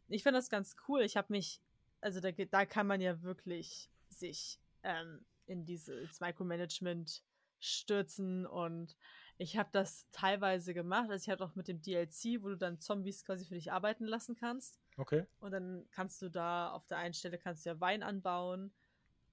[0.08, 1.02] Ich finde das ganz cool.
[1.02, 1.60] Ich habe mich,
[2.00, 7.22] also da, da kann man ja wirklich sich ähm, in dieses Micromanagement
[7.60, 8.96] stürzen und
[9.38, 11.10] ich habe das teilweise gemacht.
[11.10, 14.04] Also ich habe auch mit dem DLC, wo du dann Zombies quasi für dich arbeiten
[14.04, 14.78] lassen kannst.
[14.96, 15.24] Okay.
[15.40, 18.72] Und dann kannst du da auf der einen Stelle kannst du ja Wein anbauen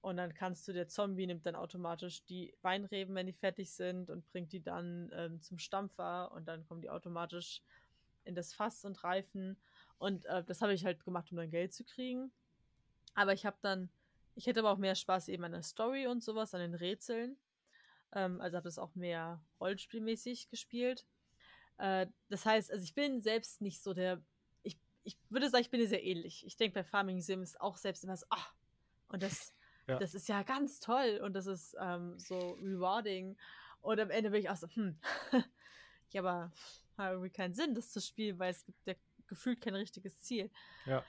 [0.00, 4.10] und dann kannst du, der Zombie nimmt dann automatisch die Weinreben, wenn die fertig sind,
[4.10, 7.62] und bringt die dann ähm, zum Stampfer und dann kommen die automatisch
[8.24, 9.56] in das Fass und reifen.
[9.98, 12.30] Und äh, das habe ich halt gemacht, um dann Geld zu kriegen.
[13.14, 13.90] Aber ich habe dann,
[14.36, 17.36] ich hätte aber auch mehr Spaß eben an der Story und sowas, an den Rätseln.
[18.12, 21.06] Ähm, also habe das auch mehr Rollenspielmäßig gespielt.
[21.78, 24.22] Äh, das heißt, also ich bin selbst nicht so der,
[25.08, 26.46] ich, würde sagen, ich bin dir sehr ähnlich.
[26.46, 28.54] Ich denke bei Farming Sims auch selbst immer so, ach,
[29.08, 29.52] und das
[29.88, 29.98] ja.
[29.98, 33.36] Das ist ja ganz toll und das ist ähm, so rewarding.
[33.80, 34.98] Und am Ende bin ich auch so, hm,
[36.10, 36.52] ja, aber
[36.98, 38.94] hat irgendwie keinen Sinn, das zu spielen, weil es gibt ja
[39.26, 40.50] gefühlt kein richtiges Ziel.
[40.84, 41.02] Ja.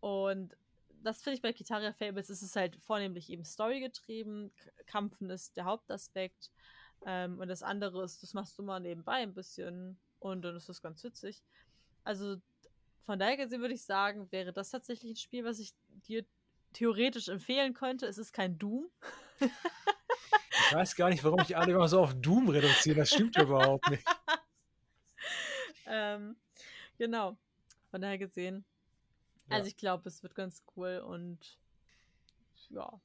[0.00, 0.56] Und
[1.02, 4.50] das finde ich bei Kitaria Fables ist es halt vornehmlich eben storygetrieben.
[4.86, 6.50] Kampfen ist der Hauptaspekt.
[7.06, 10.68] Ähm, und das andere ist, das machst du mal nebenbei ein bisschen und dann ist
[10.68, 11.44] das ganz witzig.
[12.02, 12.40] Also
[13.08, 15.72] von daher gesehen würde ich sagen, wäre das tatsächlich ein Spiel, was ich
[16.06, 16.26] dir
[16.74, 18.04] theoretisch empfehlen könnte.
[18.04, 18.90] Es ist kein Doom.
[19.40, 22.96] ich weiß gar nicht, warum ich alle immer so auf Doom reduziere.
[22.96, 24.04] Das stimmt überhaupt nicht.
[25.86, 26.36] ähm,
[26.98, 27.38] genau.
[27.90, 28.66] Von daher gesehen.
[29.48, 29.56] Ja.
[29.56, 31.58] Also ich glaube, es wird ganz cool und
[32.68, 33.00] ja.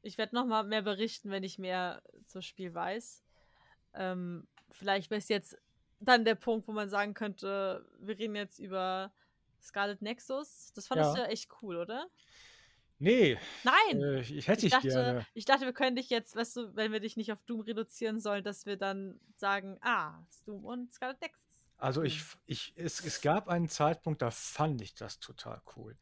[0.00, 3.22] Ich werde noch mal mehr berichten, wenn ich mehr zum Spiel weiß.
[3.92, 5.58] Ähm, vielleicht wäre es jetzt
[6.00, 9.12] dann der Punkt, wo man sagen könnte, wir reden jetzt über
[9.64, 10.72] Scarlet Nexus.
[10.74, 11.22] Das fandest ja.
[11.22, 12.06] du ja echt cool, oder?
[12.98, 13.38] Nee.
[13.64, 14.02] Nein.
[14.02, 15.26] Äh, ich hätte ich, dachte, gerne.
[15.34, 18.20] Ich dachte, wir können dich jetzt, weißt du, wenn wir dich nicht auf Doom reduzieren
[18.20, 21.42] sollen, dass wir dann sagen, ah, Doom und Scarlet Nexus.
[21.76, 25.98] Also ich, ich, es, es gab einen Zeitpunkt, da fand ich das total cool.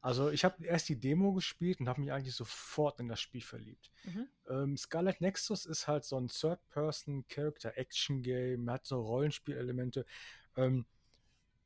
[0.00, 3.42] Also ich habe erst die Demo gespielt und habe mich eigentlich sofort in das Spiel
[3.42, 3.90] verliebt.
[4.04, 4.28] Mhm.
[4.48, 10.06] Ähm, Scarlet Nexus ist halt so ein Third-Person-Character-Action-Game, hat so Rollenspielelemente.
[10.56, 10.86] Ähm,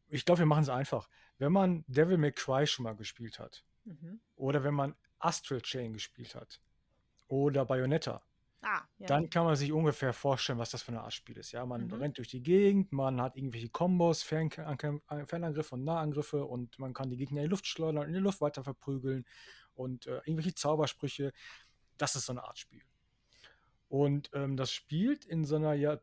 [0.09, 1.09] ich glaube, wir machen es einfach.
[1.40, 4.20] Wenn man Devil May Cry schon mal gespielt hat, Mhm.
[4.37, 6.61] Oder wenn man Astral Chain gespielt hat.
[7.29, 8.22] Oder Bayonetta.
[8.62, 9.07] Ah, ja.
[9.07, 11.53] Dann kann man sich ungefähr vorstellen, was das für eine Art Spiel ist.
[11.53, 11.94] Ja, man mhm.
[11.94, 17.09] rennt durch die Gegend, man hat irgendwelche Kombos, Fern Fernangriffe und Nahangriffe und man kann
[17.09, 19.24] die Gegner in die Luft schleudern und in die Luft weiter verprügeln
[19.74, 21.33] und äh, irgendwelche Zaubersprüche.
[21.96, 22.83] Das ist so eine Art Spiel.
[23.88, 25.98] Und ähm, das spielt in so einer ja,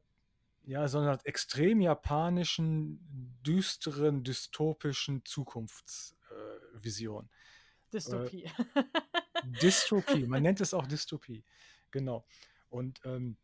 [0.68, 3.00] ja, so einer extrem japanischen,
[3.46, 7.26] düsteren, dystopischen Zukunftsvision.
[7.26, 8.44] Äh, Dystopie.
[8.44, 8.52] Äh,
[9.62, 11.46] Dystopie, man nennt es auch Dystopie.
[11.90, 12.26] Genau.
[12.70, 13.38] Und ähm,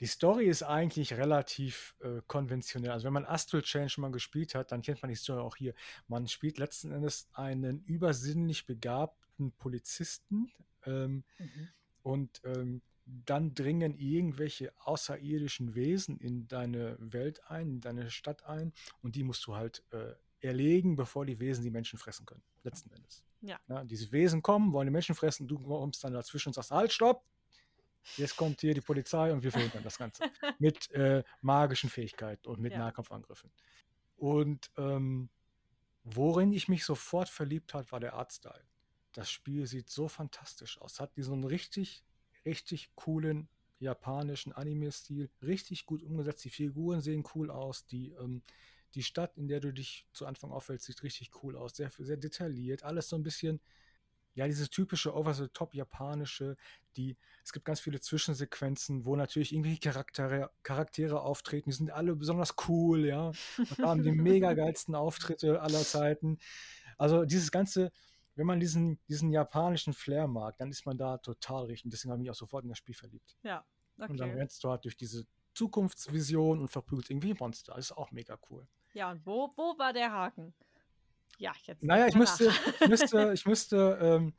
[0.00, 2.90] die Story ist eigentlich relativ äh, konventionell.
[2.90, 5.56] Also wenn man Astral Chain schon mal gespielt hat, dann kennt man die Story auch
[5.56, 5.74] hier.
[6.08, 10.50] Man spielt letzten Endes einen übersinnlich begabten Polizisten
[10.86, 11.68] ähm, Mhm.
[12.02, 12.80] und ähm,
[13.24, 18.72] dann dringen irgendwelche außerirdischen Wesen in deine Welt ein, in deine Stadt ein
[19.02, 22.42] und die musst du halt äh, erlegen, bevor die Wesen die Menschen fressen können.
[22.62, 23.24] Letzten Endes.
[23.40, 23.58] Ja.
[23.84, 27.24] diese Wesen kommen, wollen die Menschen fressen, du kommst dann dazwischen und sagst, halt, stopp!
[28.16, 30.24] Jetzt kommt hier die Polizei und wir verhindern das Ganze.
[30.58, 32.78] mit äh, magischen Fähigkeiten und mit Ja.
[32.78, 33.50] Nahkampfangriffen.
[34.16, 35.28] Und ähm,
[36.04, 38.64] worin ich mich sofort verliebt hat, war der Artstyle.
[39.12, 41.00] Das Spiel sieht so fantastisch aus.
[41.00, 42.02] Hat diesen richtig,
[42.44, 43.48] richtig coolen
[43.82, 45.28] japanischen Anime-Stil.
[45.42, 46.44] Richtig gut umgesetzt.
[46.44, 47.86] Die Figuren sehen cool aus.
[47.86, 48.42] Die, ähm,
[48.94, 51.76] die Stadt, in der du dich zu Anfang aufhältst, sieht richtig cool aus.
[51.76, 52.84] Sehr, sehr detailliert.
[52.84, 53.60] Alles so ein bisschen,
[54.34, 56.56] ja, dieses typische over-the-top japanische.
[56.96, 61.70] Die, es gibt ganz viele Zwischensequenzen, wo natürlich irgendwelche Charaktere, Charaktere auftreten.
[61.70, 63.32] Die sind alle besonders cool, ja.
[63.58, 66.38] Und haben die mega geilsten Auftritte aller Zeiten.
[66.98, 67.90] Also dieses ganze,
[68.34, 71.90] wenn man diesen, diesen japanischen Flair mag, dann ist man da total richtig.
[71.90, 73.36] Deswegen habe ich mich auch sofort in das Spiel verliebt.
[73.42, 73.64] Ja,
[73.96, 74.38] Und dann okay.
[74.38, 77.74] rennst du halt durch diese Zukunftsvision und verprügelst irgendwie Monster.
[77.74, 78.66] Das ist auch mega cool.
[78.94, 80.54] Ja, und wo, wo war der Haken?
[81.38, 81.82] Ja, jetzt.
[81.82, 84.34] Naja, ich müsste, ich müsste, ich müsste, ähm,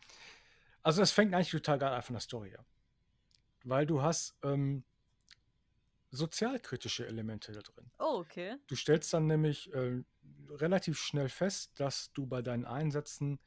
[0.82, 2.66] also es fängt eigentlich total geil an von der Story an.
[3.64, 4.84] Weil du hast ähm,
[6.12, 7.92] sozialkritische Elemente da drin.
[8.00, 8.58] Oh, okay.
[8.68, 10.04] Du stellst dann nämlich äh,
[10.50, 13.40] relativ schnell fest, dass du bei deinen Einsätzen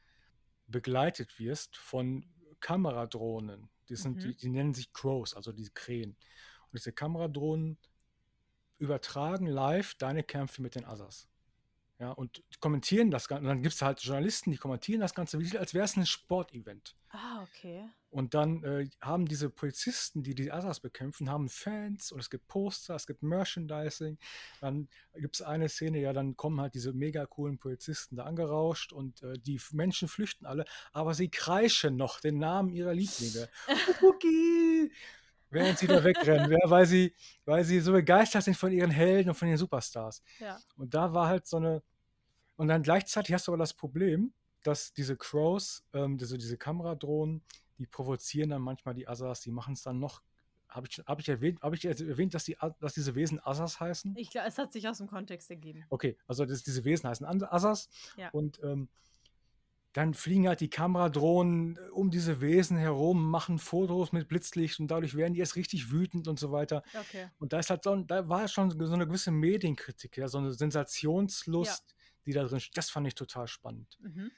[0.67, 2.25] begleitet wirst von
[2.59, 3.69] Kameradrohnen.
[3.89, 4.21] Die, sind, Mhm.
[4.21, 6.11] die, die nennen sich Crows, also diese Krähen.
[6.11, 7.77] Und diese Kameradrohnen
[8.77, 11.27] übertragen live deine Kämpfe mit den Assas.
[11.99, 13.41] Ja, und kommentieren das Ganze.
[13.41, 16.05] Und dann gibt es halt Journalisten, die kommentieren das Ganze, wie- als wäre es ein
[16.05, 16.95] Sportevent.
[17.09, 17.89] Ah, okay.
[18.11, 22.47] Und dann äh, haben diese Polizisten, die die Assas bekämpfen, haben Fans und es gibt
[22.47, 24.19] Poster, es gibt Merchandising.
[24.61, 28.93] Dann gibt es eine Szene, ja, dann kommen halt diese mega coolen Polizisten da angerauscht
[28.93, 33.49] und äh, die Menschen flüchten alle, aber sie kreischen noch den Namen ihrer Lieblinge.
[34.01, 34.91] Cookie!
[35.49, 37.13] Während sie da wegrennen, ja, weil, sie,
[37.45, 40.21] weil sie so begeistert sind von ihren Helden und von den Superstars.
[40.39, 40.59] Ja.
[40.75, 41.81] Und da war halt so eine.
[42.57, 44.33] Und dann gleichzeitig hast du aber das Problem,
[44.63, 47.43] dass diese Crows, ähm, diese, diese Kameradrohnen,
[47.77, 50.21] die provozieren dann manchmal die Assas, die machen es dann noch.
[50.67, 54.15] Habe ich, hab ich erwähnt, habe ich erwähnt, dass, die, dass diese Wesen Assas heißen?
[54.17, 55.85] Ich glaube, es hat sich aus dem Kontext ergeben.
[55.89, 57.87] Okay, also das, diese Wesen heißen Assas.
[58.17, 58.29] Ja.
[58.31, 58.89] Und ähm,
[59.97, 64.89] dann fliegen halt die Kameradrohnen äh, um diese Wesen herum, machen Fotos mit Blitzlicht und
[64.89, 66.83] dadurch werden die erst richtig wütend und so weiter.
[66.93, 67.31] Okay.
[67.39, 70.53] Und da ist halt so, da war schon so eine gewisse Medienkritik, ja, so eine
[70.53, 71.95] Sensationslust,
[72.27, 72.77] die da drin steht.
[72.77, 73.97] Das fand ich total spannend.
[74.01, 74.29] Mhm.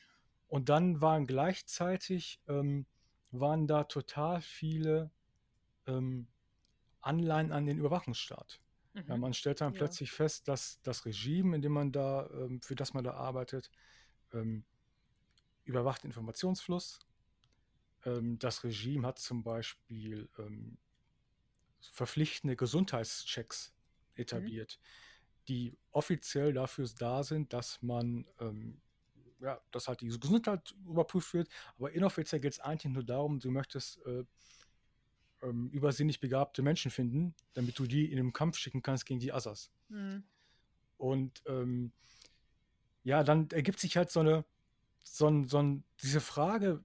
[0.48, 2.86] Und dann waren gleichzeitig ähm,
[3.32, 5.12] waren da total viele
[5.88, 6.28] ähm,
[7.02, 8.62] Anleihen an den Überwachungsstaat.
[9.08, 9.20] Ja, Mhm.
[9.20, 9.78] man stellt dann Ja.
[9.78, 13.70] plötzlich fest, dass das Regime, in dem man da, ähm, für das man da arbeitet,
[14.34, 14.64] ähm,
[15.70, 17.00] überwacht Informationsfluss.
[18.06, 20.78] Ähm, das Regime hat zum Beispiel ähm,
[21.94, 23.74] verpflichtende Gesundheitschecks
[24.16, 24.80] etabliert,
[25.48, 28.82] die offiziell dafür da sind, dass man, ähm,
[29.40, 33.50] ja, dass halt die Gesundheit überprüft wird, aber inoffiziell geht es eigentlich nur darum, du
[33.50, 34.26] möchtest äh,
[35.42, 39.32] ähm, übersinnlich begabte Menschen finden, damit du die in den Kampf schicken kannst gegen die
[39.32, 39.72] Assas.
[39.88, 40.24] Mhm.
[40.98, 41.94] Und ähm,
[43.04, 44.44] ja, dann ergibt sich halt so eine,
[45.18, 46.84] so ein, so ein, diese Frage,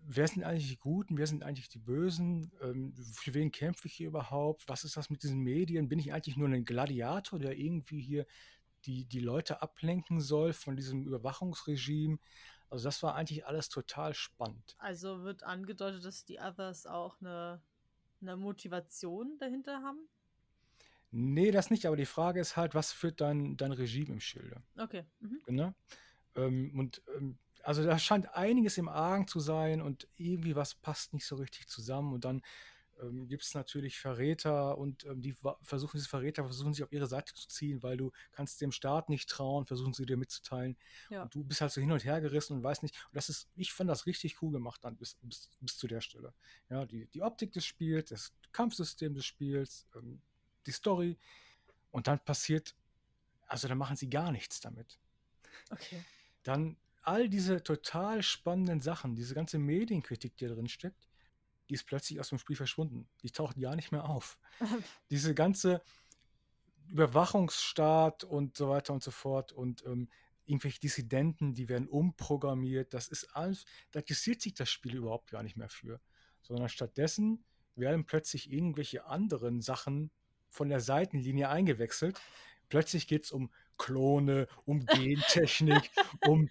[0.00, 3.94] wer sind eigentlich die Guten, wer sind eigentlich die Bösen, ähm, für wen kämpfe ich
[3.94, 7.56] hier überhaupt, was ist das mit diesen Medien, bin ich eigentlich nur ein Gladiator, der
[7.56, 8.26] irgendwie hier
[8.84, 12.18] die, die Leute ablenken soll von diesem Überwachungsregime.
[12.70, 14.76] Also das war eigentlich alles total spannend.
[14.78, 17.60] Also wird angedeutet, dass die Others auch eine,
[18.20, 20.08] eine Motivation dahinter haben?
[21.10, 24.62] Nee, das nicht, aber die Frage ist halt, was führt dein, dein Regime im Schilde?
[24.76, 25.04] Okay.
[25.20, 25.40] Mhm.
[25.48, 25.74] Ne?
[26.34, 31.12] Ähm, und ähm, also da scheint einiges im Argen zu sein und irgendwie was passt
[31.12, 32.12] nicht so richtig zusammen.
[32.12, 32.42] Und dann
[33.00, 37.06] ähm, gibt es natürlich Verräter und ähm, die versuchen, diese Verräter versuchen sich auf ihre
[37.06, 40.76] Seite zu ziehen, weil du kannst dem Staat nicht trauen, versuchen sie dir mitzuteilen.
[41.10, 41.22] Ja.
[41.22, 42.94] Und du bist halt so hin und her gerissen und weißt nicht.
[43.08, 46.00] Und das ist, ich fand das richtig cool gemacht dann bis, bis, bis zu der
[46.00, 46.34] Stelle.
[46.68, 50.20] Ja, die, die Optik des Spiels, das Kampfsystem des Spiels, ähm,
[50.66, 51.18] die Story.
[51.90, 52.74] Und dann passiert,
[53.46, 54.98] also dann machen sie gar nichts damit
[55.70, 56.02] Okay.
[56.42, 61.08] dann all diese total spannenden Sachen, diese ganze Medienkritik, die da drin steckt,
[61.68, 63.08] die ist plötzlich aus dem Spiel verschwunden.
[63.22, 64.38] Die taucht gar nicht mehr auf.
[65.10, 65.82] Diese ganze
[66.88, 70.08] Überwachungsstaat und so weiter und so fort und ähm,
[70.46, 75.42] irgendwelche Dissidenten, die werden umprogrammiert, das ist alles, da interessiert sich das Spiel überhaupt gar
[75.42, 76.00] nicht mehr für.
[76.40, 80.10] Sondern stattdessen werden plötzlich irgendwelche anderen Sachen
[80.48, 82.20] von der Seitenlinie eingewechselt.
[82.70, 85.90] Plötzlich geht es um Klone, um Gentechnik,
[86.26, 86.48] um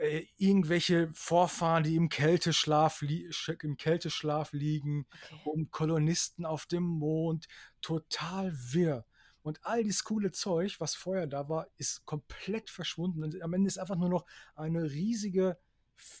[0.00, 3.30] äh, irgendwelche Vorfahren, die im Kälteschlaf, li
[3.62, 5.40] im Kälteschlaf liegen, Okay.
[5.44, 7.46] um Kolonisten auf dem Mond.
[7.82, 9.04] Total wirr.
[9.42, 13.24] Und all dieses coole Zeug, was vorher da war, ist komplett verschwunden.
[13.24, 15.58] Und am Ende ist einfach nur noch eine riesige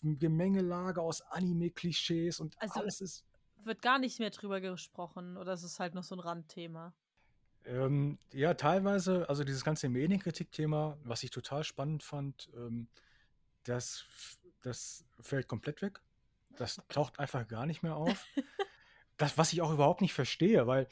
[0.02, 3.24] Gemengelage aus Anime-Klischees und Also- alles ist
[3.62, 6.94] Wird gar nicht mehr drüber gesprochen oder ist es halt noch so ein Randthema?
[7.66, 12.88] Ähm, ja, teilweise, also dieses ganze Medienkritik-Thema, was ich total spannend fand, ähm,
[13.64, 14.04] das,
[14.62, 16.00] das fällt komplett weg.
[16.56, 18.26] Das taucht einfach gar nicht mehr auf.
[19.16, 20.88] Das, was ich auch überhaupt nicht verstehe, weil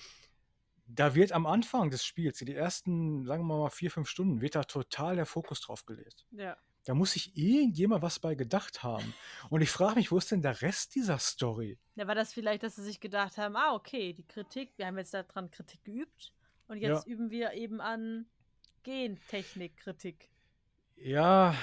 [0.87, 4.55] da wird am Anfang des Spiels, die ersten, sagen wir mal, vier, fünf Stunden, wird
[4.55, 6.27] da total der Fokus drauf gelegt.
[6.33, 6.55] Ja.
[6.85, 9.15] Da muss sich irgendjemand was bei gedacht haben.
[9.51, 11.79] Und ich frage mich, wo ist denn der Rest dieser Story?
[11.97, 14.99] Ja, war das vielleicht, dass sie sich gedacht haben, ah, okay, die Kritik, wir haben
[14.99, 16.33] jetzt daran Kritik geübt
[16.67, 18.27] und jetzt üben wir eben an
[18.83, 20.31] Gentechnik-Kritik.
[20.97, 21.55] Ja,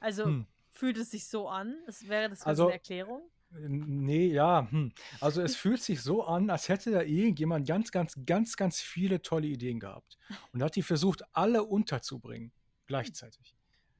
[0.00, 0.46] Also hm.
[0.72, 1.74] Fühlt es sich so an?
[1.86, 3.22] Es wäre das Also- eine Erklärung?
[3.54, 4.66] Nee, ja.
[4.70, 4.92] Hm.
[5.20, 9.20] Also es fühlt sich so an, als hätte da irgendjemand ganz, ganz, ganz, ganz viele
[9.20, 10.16] tolle Ideen gehabt.
[10.52, 12.50] Und hat die versucht, alle unterzubringen.
[12.86, 13.54] Gleichzeitig.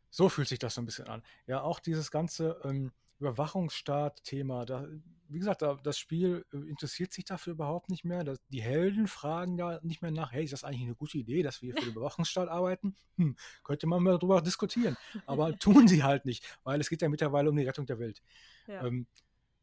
[0.08, 1.22] So fühlt sich das so ein bisschen an.
[1.46, 4.64] Ja, auch dieses ganze ähm, Überwachungsstaat-Thema.
[4.64, 4.86] Da,
[5.28, 8.24] wie gesagt, da, das Spiel äh, interessiert sich dafür überhaupt nicht mehr.
[8.24, 11.42] Das, die Helden fragen da nicht mehr nach, hey, ist das eigentlich eine gute Idee,
[11.42, 12.96] dass wir hier für den Überwachungsstaat arbeiten?
[13.16, 14.96] Hm, könnte man mal drüber diskutieren.
[15.26, 18.22] Aber tun sie halt nicht, weil es geht ja mittlerweile um die Rettung der Welt.
[18.66, 18.84] Ja.
[18.86, 19.06] Ähm,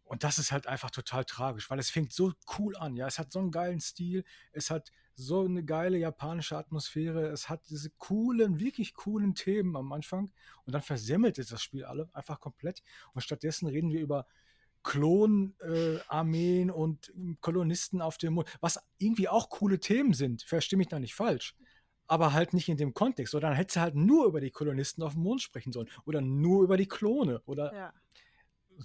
[0.09, 2.95] und das ist halt einfach total tragisch, weil es fängt so cool an.
[2.95, 7.47] Ja, es hat so einen geilen Stil, es hat so eine geile japanische Atmosphäre, es
[7.47, 10.31] hat diese coolen, wirklich coolen Themen am Anfang
[10.65, 12.81] und dann versemmelt es das Spiel alle einfach komplett.
[13.13, 14.25] Und stattdessen reden wir über
[14.81, 20.99] Klonarmeen und Kolonisten auf dem Mond, was irgendwie auch coole Themen sind, verstehe mich da
[20.99, 21.55] nicht falsch.
[22.07, 25.13] Aber halt nicht in dem Kontext, sondern hätte sie halt nur über die Kolonisten auf
[25.13, 27.93] dem Mond sprechen sollen oder nur über die Klone oder ja.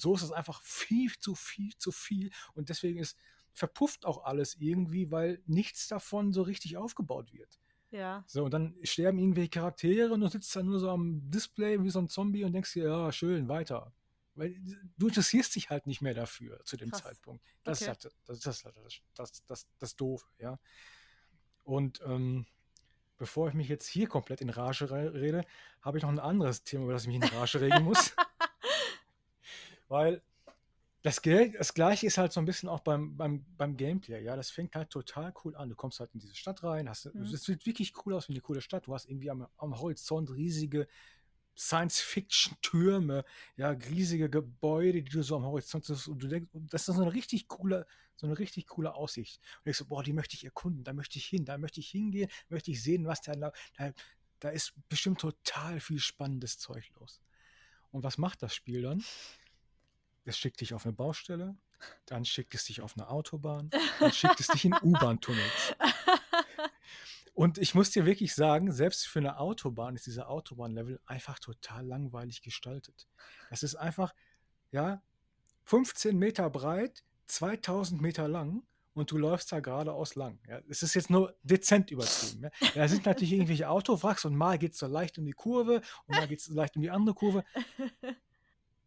[0.01, 3.17] So ist es einfach viel zu viel zu viel und deswegen ist
[3.55, 7.61] verpufft auch alles irgendwie, weil nichts davon so richtig aufgebaut wird.
[7.91, 8.25] Ja.
[8.27, 11.91] So, und dann sterben irgendwelche Charaktere und du sitzt dann nur so am Display wie
[11.91, 13.93] so ein Zombie und denkst dir, ja, schön, weiter.
[14.35, 14.61] Weil
[14.99, 17.03] du interessierst dich halt nicht mehr dafür zu dem Krass.
[17.03, 17.45] Zeitpunkt.
[17.63, 17.93] Das Okay.
[17.93, 18.63] ist halt das, ist das,
[19.15, 20.59] das, das, das, Doofe, ja.
[21.63, 22.47] Und ähm,
[23.17, 25.45] bevor ich mich jetzt hier komplett in Rage re rede,
[25.81, 28.17] habe ich noch ein anderes Thema, über das ich mich in Rage regen muss.
[29.89, 30.23] Weil
[31.03, 34.37] das, das gleiche ist halt so ein bisschen auch beim, beim, beim Gameplay, ja.
[34.37, 35.69] Das fängt halt total cool an.
[35.69, 37.23] Du kommst halt in diese Stadt rein, hast, Mhm.
[37.25, 38.87] es sieht wirklich cool aus wie eine coole Stadt.
[38.87, 40.87] Du hast irgendwie am, am Horizont riesige
[41.57, 43.25] Science-Fiction-Türme,
[43.57, 47.03] ja, riesige Gebäude, die du so am Horizont siehst und du denkst, das ist so
[47.03, 49.39] eine richtig coole, so eine richtig coole Aussicht.
[49.39, 51.81] Und du denkst so, boah, die möchte ich erkunden, da möchte ich hin, da möchte
[51.81, 53.53] ich hingehen, möchte ich sehen, was da, da,
[54.41, 57.21] da ist bestimmt total viel spannendes Zeug los.
[57.93, 59.05] Und was macht das Spiel dann?
[60.25, 61.57] Es schickt dich auf eine Baustelle,
[62.07, 65.77] dann schickt es dich auf eine Autobahn, dann schickt es dich in U-Bahn-Tunnels.
[67.35, 71.85] Und ich muss dir wirklich sagen, selbst für eine Autobahn ist dieser Autobahnlevel einfach total
[71.85, 73.09] langweilig gestaltet.
[73.51, 74.15] Das ist einfach,
[74.71, 75.03] ja,
[75.65, 80.39] 15 Meter breit, 2000 Meter lang und du läufst da geradeaus lang.
[80.49, 82.45] Ja, es ist jetzt nur dezent übertrieben.
[82.45, 82.51] Ja.
[82.75, 86.17] Da sind natürlich irgendwelche Autowracks und mal geht es so leicht um die Kurve und
[86.17, 87.45] mal geht es so leicht um die andere Kurve.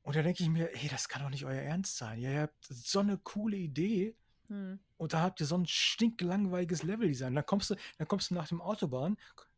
[0.08, 2.17] Und da denke ich mir, hey, das kann doch nicht euer Ernst sein.
[2.20, 4.15] Ihr habt so eine coole Idee
[4.48, 4.80] hm.
[4.96, 7.36] und da habt ihr so ein stinklangweiliges Leveldesign.
[7.36, 9.17] Dann kommst du, dann kommst du nach dem Autobahn,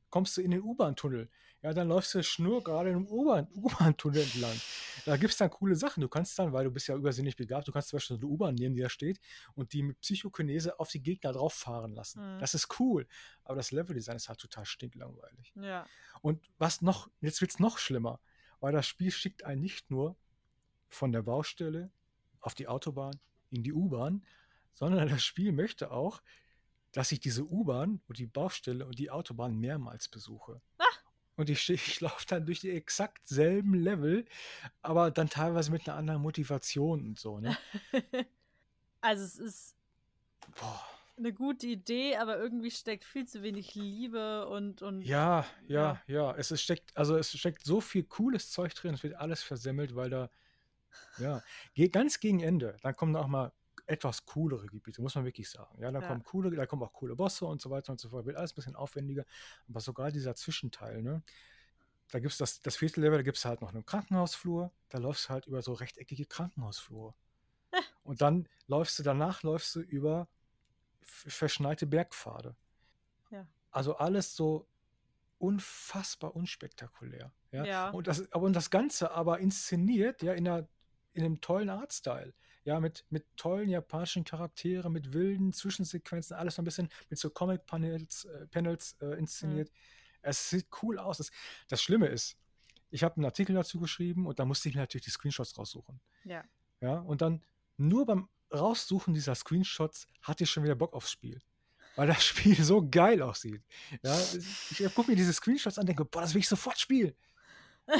[0.09, 1.29] kommst du in den U-Bahn-Tunnel.
[1.61, 4.59] Ja, dann läufst du schnurgerade im U-Bahn- U-Bahn-Tunnel entlang.
[5.05, 6.01] Da gibt es dann coole Sachen.
[6.01, 8.33] Du kannst dann, weil du bist ja übersinnlich begabt, du kannst zum Beispiel so eine
[8.33, 9.21] U-Bahn nehmen, die da steht,
[9.53, 12.37] und die mit Psychokinese auf die Gegner drauf fahren lassen.
[12.37, 12.39] Mhm.
[12.39, 13.05] Das ist cool.
[13.43, 15.53] Aber das Leveldesign ist halt total stinklangweilig.
[15.57, 15.85] Ja.
[16.23, 18.19] Und was noch, jetzt wird es noch schlimmer,
[18.61, 20.17] weil das Spiel schickt einen nicht nur
[20.89, 21.91] von der Baustelle
[22.41, 23.19] auf die Autobahn
[23.49, 24.23] in die U-Bahn,
[24.73, 26.21] sondern das Spiel möchte auch,
[26.91, 30.61] dass ich diese U-Bahn und die Baustelle und die Autobahn mehrmals besuche.
[31.35, 34.25] Und ich, ich laufe dann durch die exakt selben Level,
[34.81, 37.39] aber dann teilweise mit einer anderen Motivation und so.
[37.39, 37.57] Ne?
[39.01, 39.75] also es ist
[40.59, 40.83] Boah.
[41.17, 46.35] eine gute Idee, aber irgendwie steckt viel zu wenig Liebe und, und Ja, ja, ja.
[46.35, 49.95] Es ist, steckt, also es steckt so viel cooles Zeug drin, es wird alles versemmelt,
[49.95, 50.29] weil da,
[51.17, 51.41] ja,
[51.91, 52.77] ganz gegen Ende.
[52.81, 53.51] Dann kommen auch mal
[53.87, 55.81] etwas coolere Gebiete, muss man wirklich sagen.
[55.81, 56.07] Ja, da Ja.
[56.07, 58.25] kommen coole, da kommen auch coole Bosse und so weiter und so fort.
[58.25, 59.25] Wird alles ein bisschen aufwendiger.
[59.67, 61.23] Aber sogar dieser Zwischenteil, ne?
[62.11, 64.71] Da gibt es das, das vierte Level, da gibt es halt noch einen Krankenhausflur.
[64.89, 67.13] Da läufst du halt über so rechteckige Krankenhausflure.
[68.03, 70.27] Und dann läufst du, danach läufst du über
[71.01, 72.55] verschneite Bergpfade.
[73.31, 73.47] Ja.
[73.71, 74.67] Also alles so
[75.37, 77.31] unfassbar unspektakulär.
[77.51, 77.65] Ja?
[77.65, 77.89] Ja.
[77.89, 80.67] Und, das, aber, und das Ganze aber inszeniert, ja, in, einer,
[81.13, 82.33] in einem tollen Artstyle.
[82.65, 87.29] Ja, mit, mit tollen japanischen Charakteren, mit wilden Zwischensequenzen, alles so ein bisschen mit so
[87.29, 89.71] Comic-Panels äh, Panels, äh, inszeniert.
[90.21, 91.17] Es sieht cool aus.
[91.17, 91.31] Das,
[91.67, 92.37] das Schlimme ist,
[92.91, 95.99] ich habe einen Artikel dazu geschrieben und da musste ich mir natürlich die Screenshots raussuchen.
[96.25, 96.43] Ja.
[96.81, 97.43] Ja, und dann
[97.77, 101.41] nur beim Raussuchen dieser Screenshots hatte ich schon wieder Bock aufs Spiel.
[101.95, 103.61] Weil das Spiel so geil aussieht.
[104.03, 104.17] Ja,
[104.69, 107.13] ich gucke mir diese Screenshots an und denke, boah, das will ich sofort spielen.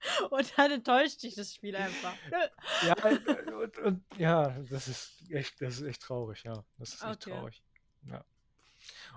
[0.30, 2.14] und dann enttäuscht dich das Spiel einfach.
[2.82, 6.64] Ja, äh, und, und, ja, das ist echt, das ist echt traurig, ja.
[6.78, 7.30] Das ist echt Okay.
[7.30, 7.62] traurig.
[8.06, 8.24] Ja.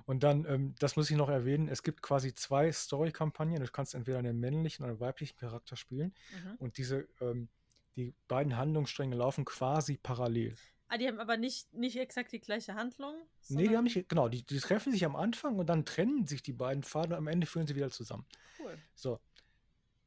[0.06, 3.64] Und dann, ähm, das muss ich noch erwähnen, es gibt quasi zwei Story-Kampagnen.
[3.64, 6.14] Du kannst entweder einen männlichen oder einen weiblichen Charakter spielen.
[6.32, 6.56] Mhm.
[6.58, 7.48] Und diese, ähm,
[7.96, 10.56] die beiden Handlungsstränge laufen quasi parallel.
[10.90, 13.16] Ah, die haben aber nicht, nicht exakt die gleiche Handlung.
[13.50, 16.44] Nee, die haben nicht, genau, die, die treffen sich am Anfang und dann trennen sich
[16.44, 18.26] die beiden Pfade und am Ende führen sie wieder zusammen.
[18.60, 18.78] Cool.
[18.94, 19.20] So.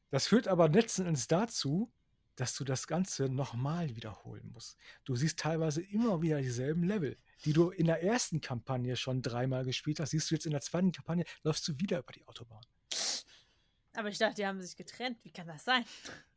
[0.09, 1.91] Das führt aber letzten Endes dazu,
[2.35, 4.77] dass du das Ganze nochmal wiederholen musst.
[5.03, 9.65] Du siehst teilweise immer wieder dieselben Level, die du in der ersten Kampagne schon dreimal
[9.65, 12.61] gespielt hast, siehst du jetzt in der zweiten Kampagne, läufst du wieder über die Autobahn.
[13.95, 15.17] Aber ich dachte, die haben sich getrennt.
[15.23, 15.83] Wie kann das sein?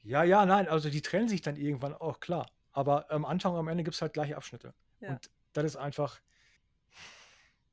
[0.02, 2.50] Ja, ja, nein, also die trennen sich dann irgendwann auch, klar.
[2.72, 4.72] Aber am Anfang und am Ende gibt es halt gleiche Abschnitte.
[5.00, 5.10] Ja.
[5.10, 6.18] Und das ist einfach,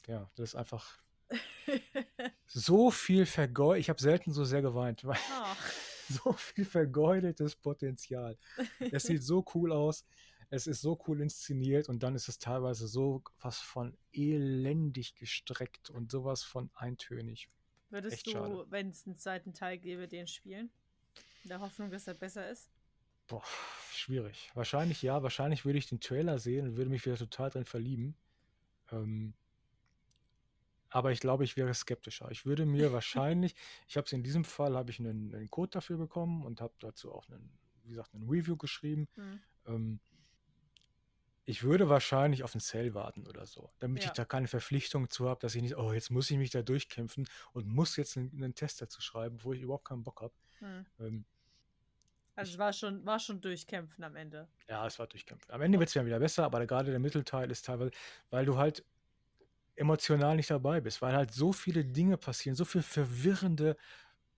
[0.07, 0.99] ja, das ist einfach
[2.45, 3.79] so viel vergeudet.
[3.79, 5.55] Ich habe selten so sehr geweint, weil Ah,
[6.23, 8.37] so viel vergeudetes Potenzial.
[8.91, 10.05] Es sieht so cool aus,
[10.49, 15.89] es ist so cool inszeniert und dann ist es teilweise so was von elendig gestreckt
[15.89, 17.49] und sowas von eintönig.
[17.89, 20.69] würdest Echt du, wenn es einen zweiten Teil gäbe, den spielen?
[21.43, 22.69] In der Hoffnung, dass er besser ist?
[23.27, 23.43] Boah,
[23.91, 24.51] schwierig.
[24.53, 28.15] Wahrscheinlich ja, wahrscheinlich würde ich den Trailer sehen und würde mich wieder total drin verlieben.
[28.91, 29.33] Ähm,
[30.97, 32.31] aber ich glaube, ich wäre skeptischer.
[32.31, 33.53] Ich würde mir wahrscheinlich,
[33.87, 36.73] ich habe es in diesem Fall, habe ich einen, einen Code dafür bekommen und habe
[36.79, 37.51] dazu auch einen,
[37.83, 39.07] wie gesagt, einen Review geschrieben.
[39.13, 39.39] Hm.
[39.67, 39.99] Ähm,
[41.45, 44.09] ich würde wahrscheinlich auf einen Sale warten oder so, damit Ja.
[44.09, 46.63] ich da keine Verpflichtung zu habe, dass ich nicht, oh, jetzt muss ich mich da
[46.63, 50.33] durchkämpfen und muss jetzt einen, einen Test dazu schreiben, wo ich überhaupt keinen Bock habe.
[50.59, 50.85] Hm.
[50.99, 51.25] Ähm,
[52.35, 54.49] Also es war schon, war schon durchkämpfen am Ende.
[54.67, 55.51] Ja, es war durchkämpfen.
[55.53, 57.91] Am Ende wird es ja wieder besser, aber gerade der Mittelteil ist teilweise,
[58.31, 58.83] weil du halt
[59.77, 63.77] emotional nicht dabei bist, weil halt so viele Dinge passieren, so viele verwirrende,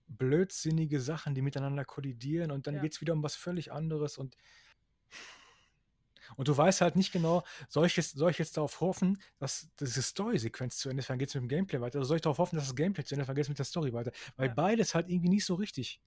[0.08, 2.80] blödsinnige Sachen, die miteinander kollidieren und dann Ja.
[2.80, 4.36] geht es wieder um was völlig anderes und
[6.36, 9.70] und du weißt halt nicht genau, soll ich jetzt, soll ich jetzt darauf hoffen, dass
[9.80, 12.22] diese Story-Sequenz zu Ende ist, dann geht es mit dem Gameplay weiter, oder soll ich
[12.22, 14.12] darauf hoffen, dass das Gameplay zu Ende ist, dann geht es mit der Story weiter,
[14.36, 14.50] weil Ja.
[14.50, 16.00] beides halt irgendwie nicht so richtig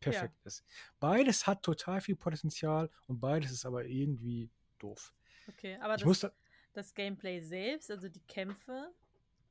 [0.00, 0.64] perfekt ist.
[1.00, 5.14] Beides hat total viel Potenzial und beides ist aber irgendwie doof.
[5.48, 6.32] Okay, aber Ich das, muss da,
[6.76, 8.92] das Gameplay selbst, also die Kämpfe,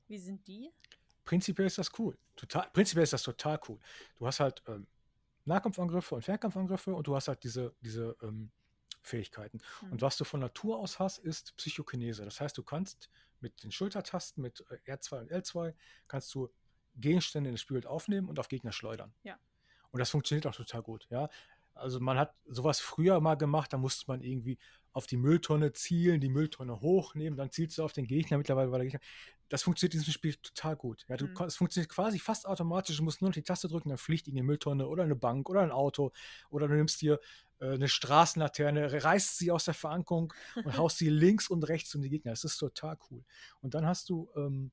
[0.08, 0.72] wie sind die?
[1.24, 2.18] prinzipiell ist das cool.
[2.36, 3.80] Total, prinzipiell ist das total cool.
[4.16, 4.88] Du hast halt ähm,
[5.46, 8.52] Nahkampfangriffe und Fernkampfangriffe und du hast halt diese, diese ähm,
[9.02, 9.60] Fähigkeiten.
[9.82, 9.94] Hm.
[9.94, 12.24] Und was du von Natur aus hast, ist Psychokinese.
[12.24, 13.10] Das heißt, du kannst
[13.40, 15.74] mit den Schultertasten, mit äh, R2 und L2,
[16.08, 16.50] kannst du
[16.96, 19.14] Gegenstände in das Spielbild aufnehmen und auf Gegner schleudern.
[19.24, 19.38] Ja.
[19.92, 21.30] Und das funktioniert auch total gut, ja.
[21.76, 24.60] Also man hat sowas früher mal gemacht, da musste man irgendwie
[24.94, 28.80] auf die Mülltonne zielen, die Mülltonne hochnehmen, dann zielst du auf den Gegner, mittlerweile war
[28.80, 29.02] der Gegner.
[29.50, 31.06] Das funktioniert in diesem Spiel total gut.
[31.10, 31.42] Ja, du, Mhm.
[31.46, 34.36] Es funktioniert quasi fast automatisch, du musst nur noch die Taste drücken, dann fliegt in
[34.36, 36.12] die Mülltonne oder eine Bank oder ein Auto
[36.50, 37.20] oder du nimmst dir
[37.60, 40.34] äh, eine Straßenlaterne, reißt sie aus der Verankerung
[40.64, 42.32] und haust sie links und rechts um die Gegner.
[42.32, 43.24] Das ist total cool.
[43.62, 44.72] Und dann hast du ähm,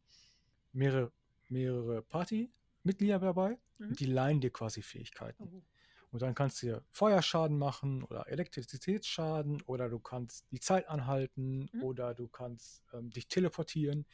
[0.73, 1.13] mehrere,
[1.49, 3.89] mehrere Partymitglieder dabei Mhm.
[3.89, 5.43] und die leihen dir quasi Fähigkeiten.
[5.43, 5.63] Oh.
[6.11, 11.69] Und dann kannst du dir Feuerschaden machen oder Elektrizitätsschaden oder du kannst die Zeit anhalten
[11.73, 11.83] Mhm.
[11.83, 14.07] oder du kannst ähm, dich teleportieren.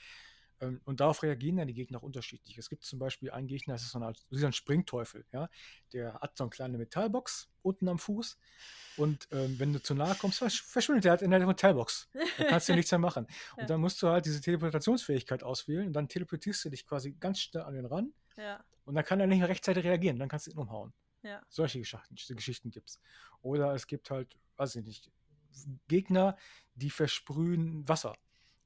[0.60, 2.56] Ähm, und darauf reagieren dann die Gegner auch unterschiedlich.
[2.58, 5.48] Es gibt zum Beispiel einen Gegner, das ist so wie so ein Springteufel, ja.
[5.92, 8.38] Der hat so eine kleine Metallbox unten am Fuß.
[8.96, 12.08] Und ähm, wenn du zu nahe kommst, versch verschwindet der halt in der Metallbox.
[12.38, 13.26] Da kannst du nichts mehr machen.
[13.56, 13.66] Und Ja.
[13.66, 17.64] dann musst du halt diese Teleportationsfähigkeit auswählen und dann teleportierst du dich quasi ganz schnell
[17.64, 20.18] an den Rand Ja, und dann kann er nicht mehr rechtzeitig reagieren.
[20.18, 20.92] Dann kannst du ihn umhauen.
[21.26, 21.42] Ja.
[21.48, 23.00] Solche Geschichten, Geschichten gibt es.
[23.42, 25.10] Oder es gibt halt, weiß ich nicht,
[25.88, 26.36] Gegner,
[26.74, 28.14] die versprühen Wasser.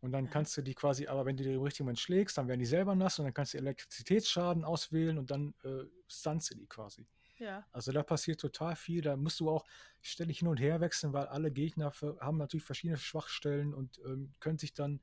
[0.00, 0.30] Und dann Ja.
[0.30, 2.66] kannst du die quasi, aber wenn du die im richtigen Moment schlägst, dann werden die
[2.66, 7.06] selber nass und dann kannst du Elektrizitätsschaden auswählen und dann äh, stunst du die quasi.
[7.38, 9.02] Ja, Also da passiert total viel.
[9.02, 9.66] Da musst du auch
[10.00, 14.34] ständig hin und her wechseln, weil alle Gegner für, haben natürlich verschiedene Schwachstellen und ähm,
[14.40, 15.00] können sich dann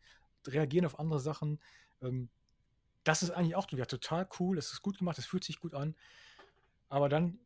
[0.48, 1.62] reagieren auf andere Sachen.
[2.02, 2.30] Ähm,
[3.04, 4.58] das ist eigentlich auch wieder total cool.
[4.58, 5.96] Es ist gut gemacht, es fühlt sich gut an.
[6.90, 7.40] Aber dann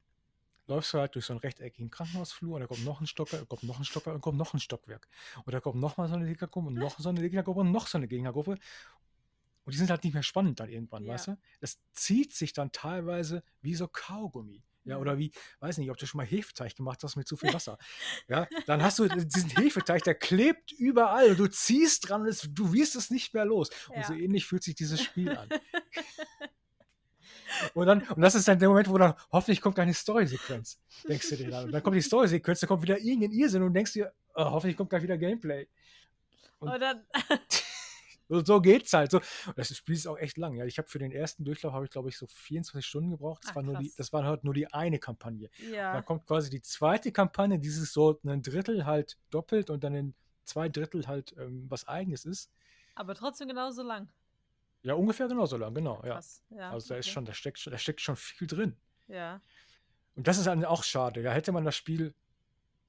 [0.72, 3.46] läufst du halt durch so einen rechteckigen Krankenhausflur und da kommt noch ein Stocker, da
[3.46, 5.08] kommt noch ein Stocker und kommt noch ein Stockwerk.
[5.46, 7.88] Und da kommt noch mal so eine Gegnergruppe und noch so eine Gegnergruppe und noch
[7.88, 8.58] so eine Gegnergruppe.
[9.64, 11.14] Und die sind halt nicht mehr spannend dann irgendwann, Ja.
[11.14, 11.38] weißt du?
[11.60, 14.64] Das zieht sich dann teilweise wie so Kaugummi.
[14.84, 17.54] Ja, oder wie, weiß nicht, ob du schon mal Hefeteig gemacht hast mit zu viel
[17.62, 17.78] Wasser.
[18.28, 22.96] Ja, dann hast du diesen Hefeteig, der klebt überall und du ziehst dran du wirst
[22.96, 23.70] es nicht mehr los.
[23.90, 24.20] Und so Ja.
[24.20, 25.50] ähnlich fühlt sich dieses Spiel an.
[27.74, 31.30] Und, dann, und das ist dann der Moment, wo dann hoffentlich kommt keine Story-Sequenz, denkst
[31.30, 31.66] du dir dann.
[31.66, 34.78] Und dann kommt die Story-Sequenz, dann kommt wieder irgendein Irrsinn und denkst dir, oh, hoffentlich
[34.78, 35.68] kommt gleich wieder Gameplay.
[36.60, 37.06] Und- dann,
[38.46, 39.12] So, geht's halt.
[39.12, 39.18] So.
[39.18, 40.56] Und das Spiel ist auch echt lang.
[40.56, 40.66] Ja.
[40.66, 43.44] Ich habe für den ersten Durchlauf, habe ich glaube ich so 24 Stunden gebraucht.
[43.44, 45.50] Das, Ach, war nur die, das war halt nur die eine Kampagne.
[45.70, 45.94] ja.
[45.94, 50.14] Dann kommt quasi die zweite Kampagne, dieses so ein Drittel halt doppelt und dann in
[50.46, 52.50] zwei Drittel halt ähm, was eigenes ist.
[52.96, 54.10] Aber trotzdem genauso lang.
[54.84, 56.02] Ja, ungefähr genauso lang, genau.
[56.04, 56.14] Ja.
[56.16, 56.44] Krass.
[56.50, 57.14] Ja, Also da ist okay.
[57.14, 58.76] schon, da steckt schon, da steckt schon viel drin.
[59.08, 59.42] Ja.
[60.16, 61.22] Und das ist dann auch schade.
[61.24, 62.14] Da hätte man das Spiel,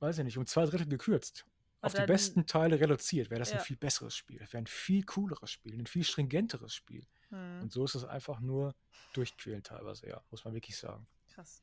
[0.00, 1.44] weiß ich nicht, um zwei Drittel gekürzt.
[1.80, 3.58] Und Auf die besten Teile reduziert, wäre das Ja.
[3.58, 4.38] ein viel besseres Spiel.
[4.38, 7.06] Das wäre ein viel cooleres Spiel, ein viel stringenteres Spiel.
[7.30, 8.74] Hm, Und so ist es einfach nur
[9.14, 11.06] durchquälen teilweise, ja, muss man wirklich sagen.
[11.28, 11.62] krass.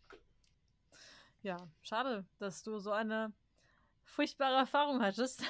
[1.42, 3.32] Ja, schade, dass du so eine
[4.04, 5.42] furchtbare Erfahrung hattest.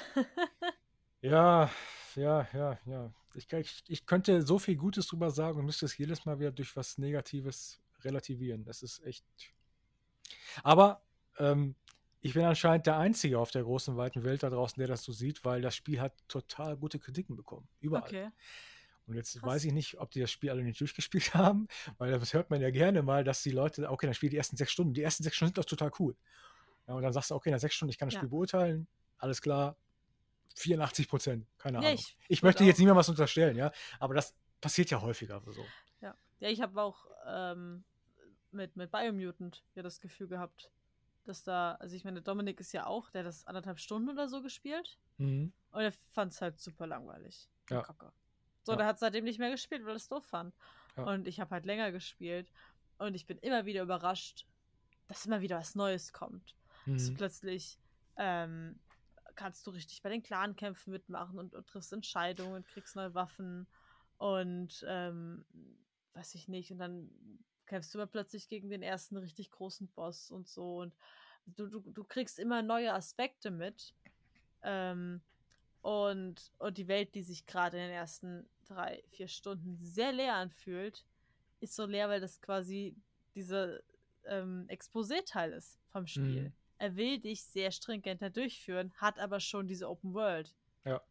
[1.20, 1.68] Ja,
[2.16, 3.12] ja, ja, ja.
[3.34, 6.50] Ich, ich, ich könnte so viel Gutes drüber sagen und müsste es jedes Mal wieder
[6.52, 8.64] durch was Negatives relativieren.
[8.64, 9.24] Das ist echt.
[10.62, 11.02] Aber
[11.38, 11.74] ähm,
[12.20, 15.12] ich bin anscheinend der Einzige auf der großen, weiten Welt da draußen, der das so
[15.12, 17.68] sieht, weil das Spiel hat total gute Kritiken bekommen.
[17.80, 18.02] Überall.
[18.02, 18.30] Okay.
[19.06, 19.42] Und jetzt Krass.
[19.42, 21.66] weiß ich nicht, ob die das Spiel alle nicht durchgespielt haben,
[21.98, 24.56] weil das hört man ja gerne mal, dass die Leute, okay, dann spiel die ersten
[24.56, 24.94] sechs Stunden.
[24.94, 26.16] Die ersten sechs Stunden sind doch total cool.
[26.86, 28.20] Ja, und dann sagst du, okay, nach sechs Stunden, ich kann das Ja.
[28.20, 28.86] Spiel beurteilen,
[29.18, 29.76] alles klar,
[30.56, 31.94] 84 Prozent, keine Ja, Ahnung.
[31.94, 35.64] ich Ich, möchte jetzt niemandem was unterstellen, ja, aber das passiert ja häufiger so.
[36.00, 36.14] Ja,
[36.48, 37.84] ich habe auch ähm,
[38.50, 40.70] mit, mit Biomutant ja das Gefühl gehabt,
[41.24, 44.26] dass da, also ich meine, Dominik ist ja auch, der hat das anderthalb Stunden oder
[44.28, 45.52] so gespielt Mhm.
[45.72, 47.48] und er fand es halt super langweilig.
[47.68, 47.82] Ja.
[47.82, 48.10] kacke.
[48.62, 48.78] So, Ja.
[48.78, 50.54] der hat seitdem nicht mehr gespielt, weil er es doof fand.
[50.96, 51.04] Ja.
[51.04, 52.50] Und ich habe halt länger gespielt
[52.96, 54.46] und ich bin immer wieder überrascht,
[55.08, 56.56] dass immer wieder was Neues kommt.
[56.86, 57.14] Dass Mhm.
[57.16, 57.78] plötzlich
[58.16, 58.80] ähm,
[59.40, 63.66] kannst du richtig bei den Clan-Kämpfen mitmachen und, und triffst Entscheidungen und kriegst neue Waffen
[64.18, 65.46] und ähm,
[66.12, 66.70] weiß ich nicht.
[66.70, 67.10] Und dann
[67.64, 70.80] kämpfst du immer plötzlich gegen den ersten richtig großen Boss und so.
[70.80, 70.94] Und
[71.46, 73.94] du, du, du kriegst immer neue Aspekte mit.
[74.62, 75.22] Ähm,
[75.80, 80.34] und, und die Welt, die sich gerade in den ersten drei, vier Stunden sehr leer
[80.34, 81.06] anfühlt,
[81.60, 82.94] ist so leer, weil das quasi
[83.34, 83.80] dieser
[84.26, 86.50] ähm, Exposé-Teil ist vom Spiel.
[86.50, 86.59] Mhm.
[86.80, 90.54] Er will dich sehr stringent da durchführen, hat aber schon diese Open World.
[90.86, 91.02] Ja.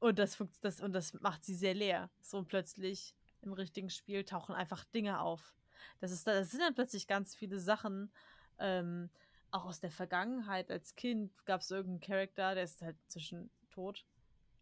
[0.00, 2.08] Und das, das, und das macht sie sehr leer.
[2.22, 5.54] So und plötzlich im richtigen Spiel tauchen einfach Dinge auf.
[6.00, 8.10] Das, ist, das sind dann plötzlich ganz viele Sachen,
[8.58, 9.10] ähm,
[9.50, 10.70] auch aus der Vergangenheit.
[10.70, 14.06] Als Kind gab es irgendeinen Charakter, der ist halt zwischen tot,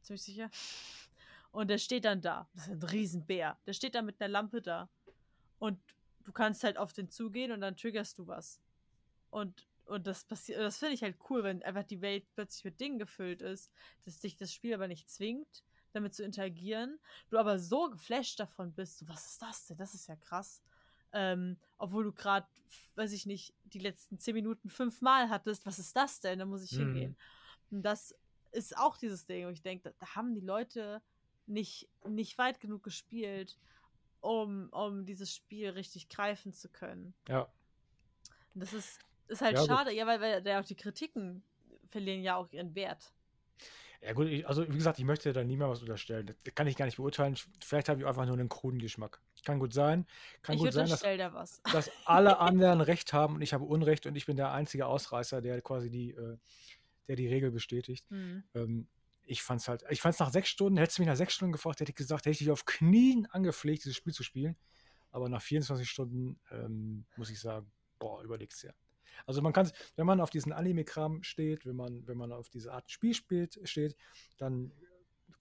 [0.03, 0.51] ziemlich sicher.
[1.53, 2.49] Und der steht dann da.
[2.55, 3.59] Das ist ein Riesenbär.
[3.65, 4.89] Der steht da mit einer Lampe da.
[5.61, 5.79] Und
[6.25, 8.61] du kannst halt auf den zugehen und dann triggerst du was.
[9.31, 12.81] Und, und das passiert, das finde ich halt cool, wenn einfach die Welt plötzlich mit
[12.81, 13.71] Dingen gefüllt ist,
[14.05, 16.99] dass dich das Spiel aber nicht zwingt, damit zu interagieren.
[17.29, 19.77] Du aber so geflasht davon bist, so, was ist das denn?
[19.77, 20.63] Das ist ja krass.
[21.13, 22.47] Ähm, obwohl du gerade,
[22.95, 26.39] weiß ich nicht, die letzten zehn Minuten fünfmal hattest, was ist das denn?
[26.39, 26.79] Da muss ich Mhm.
[26.79, 27.17] hingehen.
[27.71, 28.15] Und das
[28.53, 31.03] ist auch dieses Ding, wo ich denke, da, da haben die Leute
[31.47, 33.59] nicht, nicht weit genug gespielt,
[34.21, 37.15] um, um dieses Spiel richtig greifen zu können.
[37.29, 37.53] Ja,
[38.55, 39.01] Und das ist,
[39.33, 39.69] ist halt Ja, gut.
[39.69, 41.43] schade, ja, weil, weil da auch die Kritiken
[41.89, 43.13] verlieren ja auch ihren Wert.
[44.01, 46.35] ja gut, ich, also wie gesagt, ich möchte da niemand was unterstellen.
[46.45, 47.37] Das kann ich gar nicht beurteilen.
[47.61, 49.21] Vielleicht habe ich einfach nur einen kruden Geschmack.
[49.45, 50.07] Kann gut sein.
[50.43, 51.63] Kann ich gut sein, dass, unterstelle da was.
[51.73, 55.41] dass alle anderen Recht haben und ich habe Unrecht und ich bin der einzige Ausreißer,
[55.41, 56.37] der quasi die, äh,
[57.09, 58.05] der die Regel bestätigt.
[58.11, 58.43] Hm.
[58.55, 58.89] Ähm,
[59.25, 61.81] ich fand's halt, ich fand's nach sechs Stunden, hättest du mich nach sechs Stunden gefragt,
[61.81, 64.57] hätte ich gesagt, hätte ich dich auf Knien angepflegt, dieses Spiel zu spielen.
[65.11, 68.73] Aber nach 24 Stunden ähm, muss ich sagen, boah, überleg's ja.
[69.27, 72.73] Also man kann, wenn man auf diesen Anime-Kram steht, wenn man, wenn man auf diese
[72.73, 73.97] Art Spiel spielt, steht,
[74.39, 74.73] dann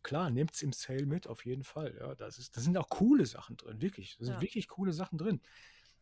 [0.03, 1.95] klar, nehmt's im Sale mit, auf jeden Fall.
[1.99, 4.17] Ja, das ist, da sind auch coole Sachen drin, wirklich.
[4.17, 4.41] Da sind Ja.
[4.41, 5.41] wirklich coole Sachen drin.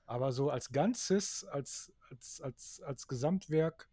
[0.06, 3.90] Aber so als Ganzes, als, als, als, als Gesamtwerk,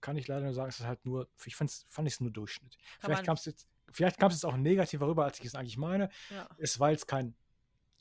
[0.00, 2.76] kann ich leider nur sagen, es ist halt nur, ich fand's, fand es nur Durchschnitt.
[2.78, 5.76] Kann Vielleicht kam es jetzt, vielleicht kam es auch negativer rüber, als ich es eigentlich
[5.76, 6.08] meine.
[6.30, 6.48] Ja.
[6.58, 7.34] Es war jetzt kein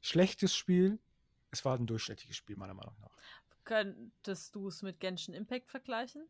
[0.01, 0.99] schlechtes Spiel,
[1.51, 3.15] es war ein durchschnittliches Spiel, meiner Meinung nach.
[3.65, 6.27] Könntest du es mit Genshin Impact vergleichen?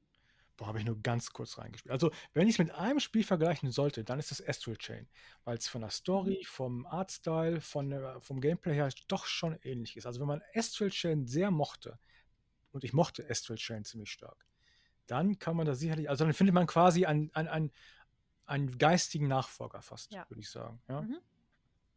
[0.58, 1.92] Boah, habe ich nur ganz kurz reingespielt.
[1.92, 5.08] Also, wenn ich es mit einem Spiel vergleichen sollte, dann ist das Astral Chain,
[5.44, 6.46] weil es von der Story, Mhm.
[6.46, 10.06] vom Artstyle, von vom Gameplay her doch schon ähnlich ist.
[10.06, 12.00] Also, wenn man Astral Chain sehr mochte
[12.72, 14.46] und ich mochte Astral Chain ziemlich stark,
[15.08, 17.72] dann kann man da sicherlich, also dann findet man quasi einen, einen, einen,
[18.46, 20.26] einen geistigen Nachfolger fast, Ja.
[20.30, 20.82] würde ich sagen.
[20.88, 21.20] Ja, Mhm.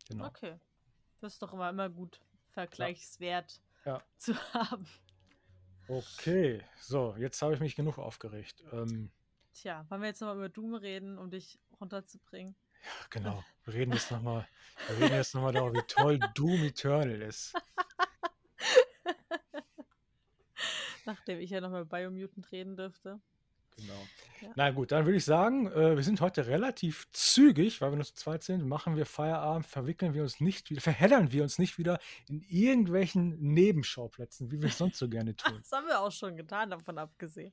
[0.08, 0.26] genau.
[0.26, 0.58] Okay.
[1.20, 2.20] Das ist doch immer, immer gut
[2.50, 4.02] vergleichswert Ja.
[4.16, 4.86] zu haben.
[5.88, 8.62] Okay, so, jetzt habe ich mich genug aufgeregt.
[8.72, 9.10] Ähm,
[9.54, 12.54] Tja, wollen wir jetzt nochmal über Doom reden, um dich runterzubringen?
[13.10, 14.46] genau, wir reden jetzt nochmal,
[14.86, 17.54] wir reden jetzt nochmal darüber, wie toll Doom Eternal ist.
[21.06, 23.18] Nachdem ich ja nochmal Biomutant reden dürfte.
[23.78, 24.06] Genau.
[24.40, 24.48] Ja.
[24.54, 28.04] Na gut, dann würde ich sagen, äh, wir sind heute relativ zügig, weil wir nur
[28.04, 28.66] zu zweit sind.
[28.66, 31.98] Machen wir Feierabend, verwickeln wir uns nicht wieder, verheddern wir uns nicht wieder
[32.28, 35.58] in irgendwelchen Nebenschauplätzen, wie wir es sonst so gerne tun.
[35.60, 37.52] Das haben wir auch schon getan, davon abgesehen.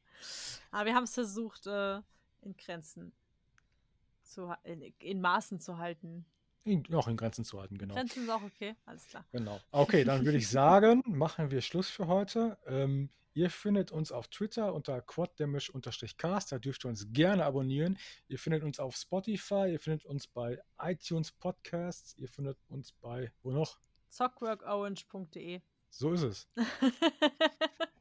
[0.72, 1.98] Aber wir haben es versucht, äh,
[2.42, 3.12] in Grenzen
[4.24, 6.26] zu in, in Maßen zu halten.
[6.66, 7.94] In, auch in Grenzen zu halten, genau.
[7.94, 9.24] Grenzen ist auch okay, alles klar.
[9.32, 9.60] Genau.
[9.72, 12.58] Okay, dann würde ich sagen, machen wir Schluss für heute.
[12.66, 16.52] Ähm, ihr findet uns auf Twitter unter quaddamish-cast.
[16.52, 18.00] Da dürft ihr uns gerne abonnieren.
[18.28, 23.32] Ihr findet uns auf Spotify, ihr findet uns bei iTunes Podcasts, ihr findet uns bei,
[23.44, 23.78] wo noch?
[24.10, 25.62] Zockworkorange.de
[25.92, 26.48] So ist es.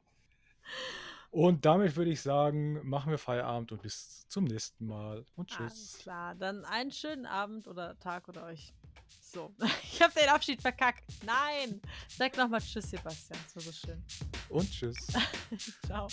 [1.35, 5.25] Und damit würde ich sagen, machen wir Feierabend und bis zum nächsten Mal.
[5.35, 5.97] Und Alles tschüss.
[5.97, 8.73] klar, dann einen schönen Abend oder Tag oder euch.
[9.19, 11.03] So, ich habe den Abschied verkackt.
[11.25, 11.81] Nein!
[12.07, 13.37] Sag nochmal Tschüss, Sebastian.
[13.43, 14.01] Das war so schön.
[14.47, 15.07] Und tschüss.
[15.85, 16.07] Ciao.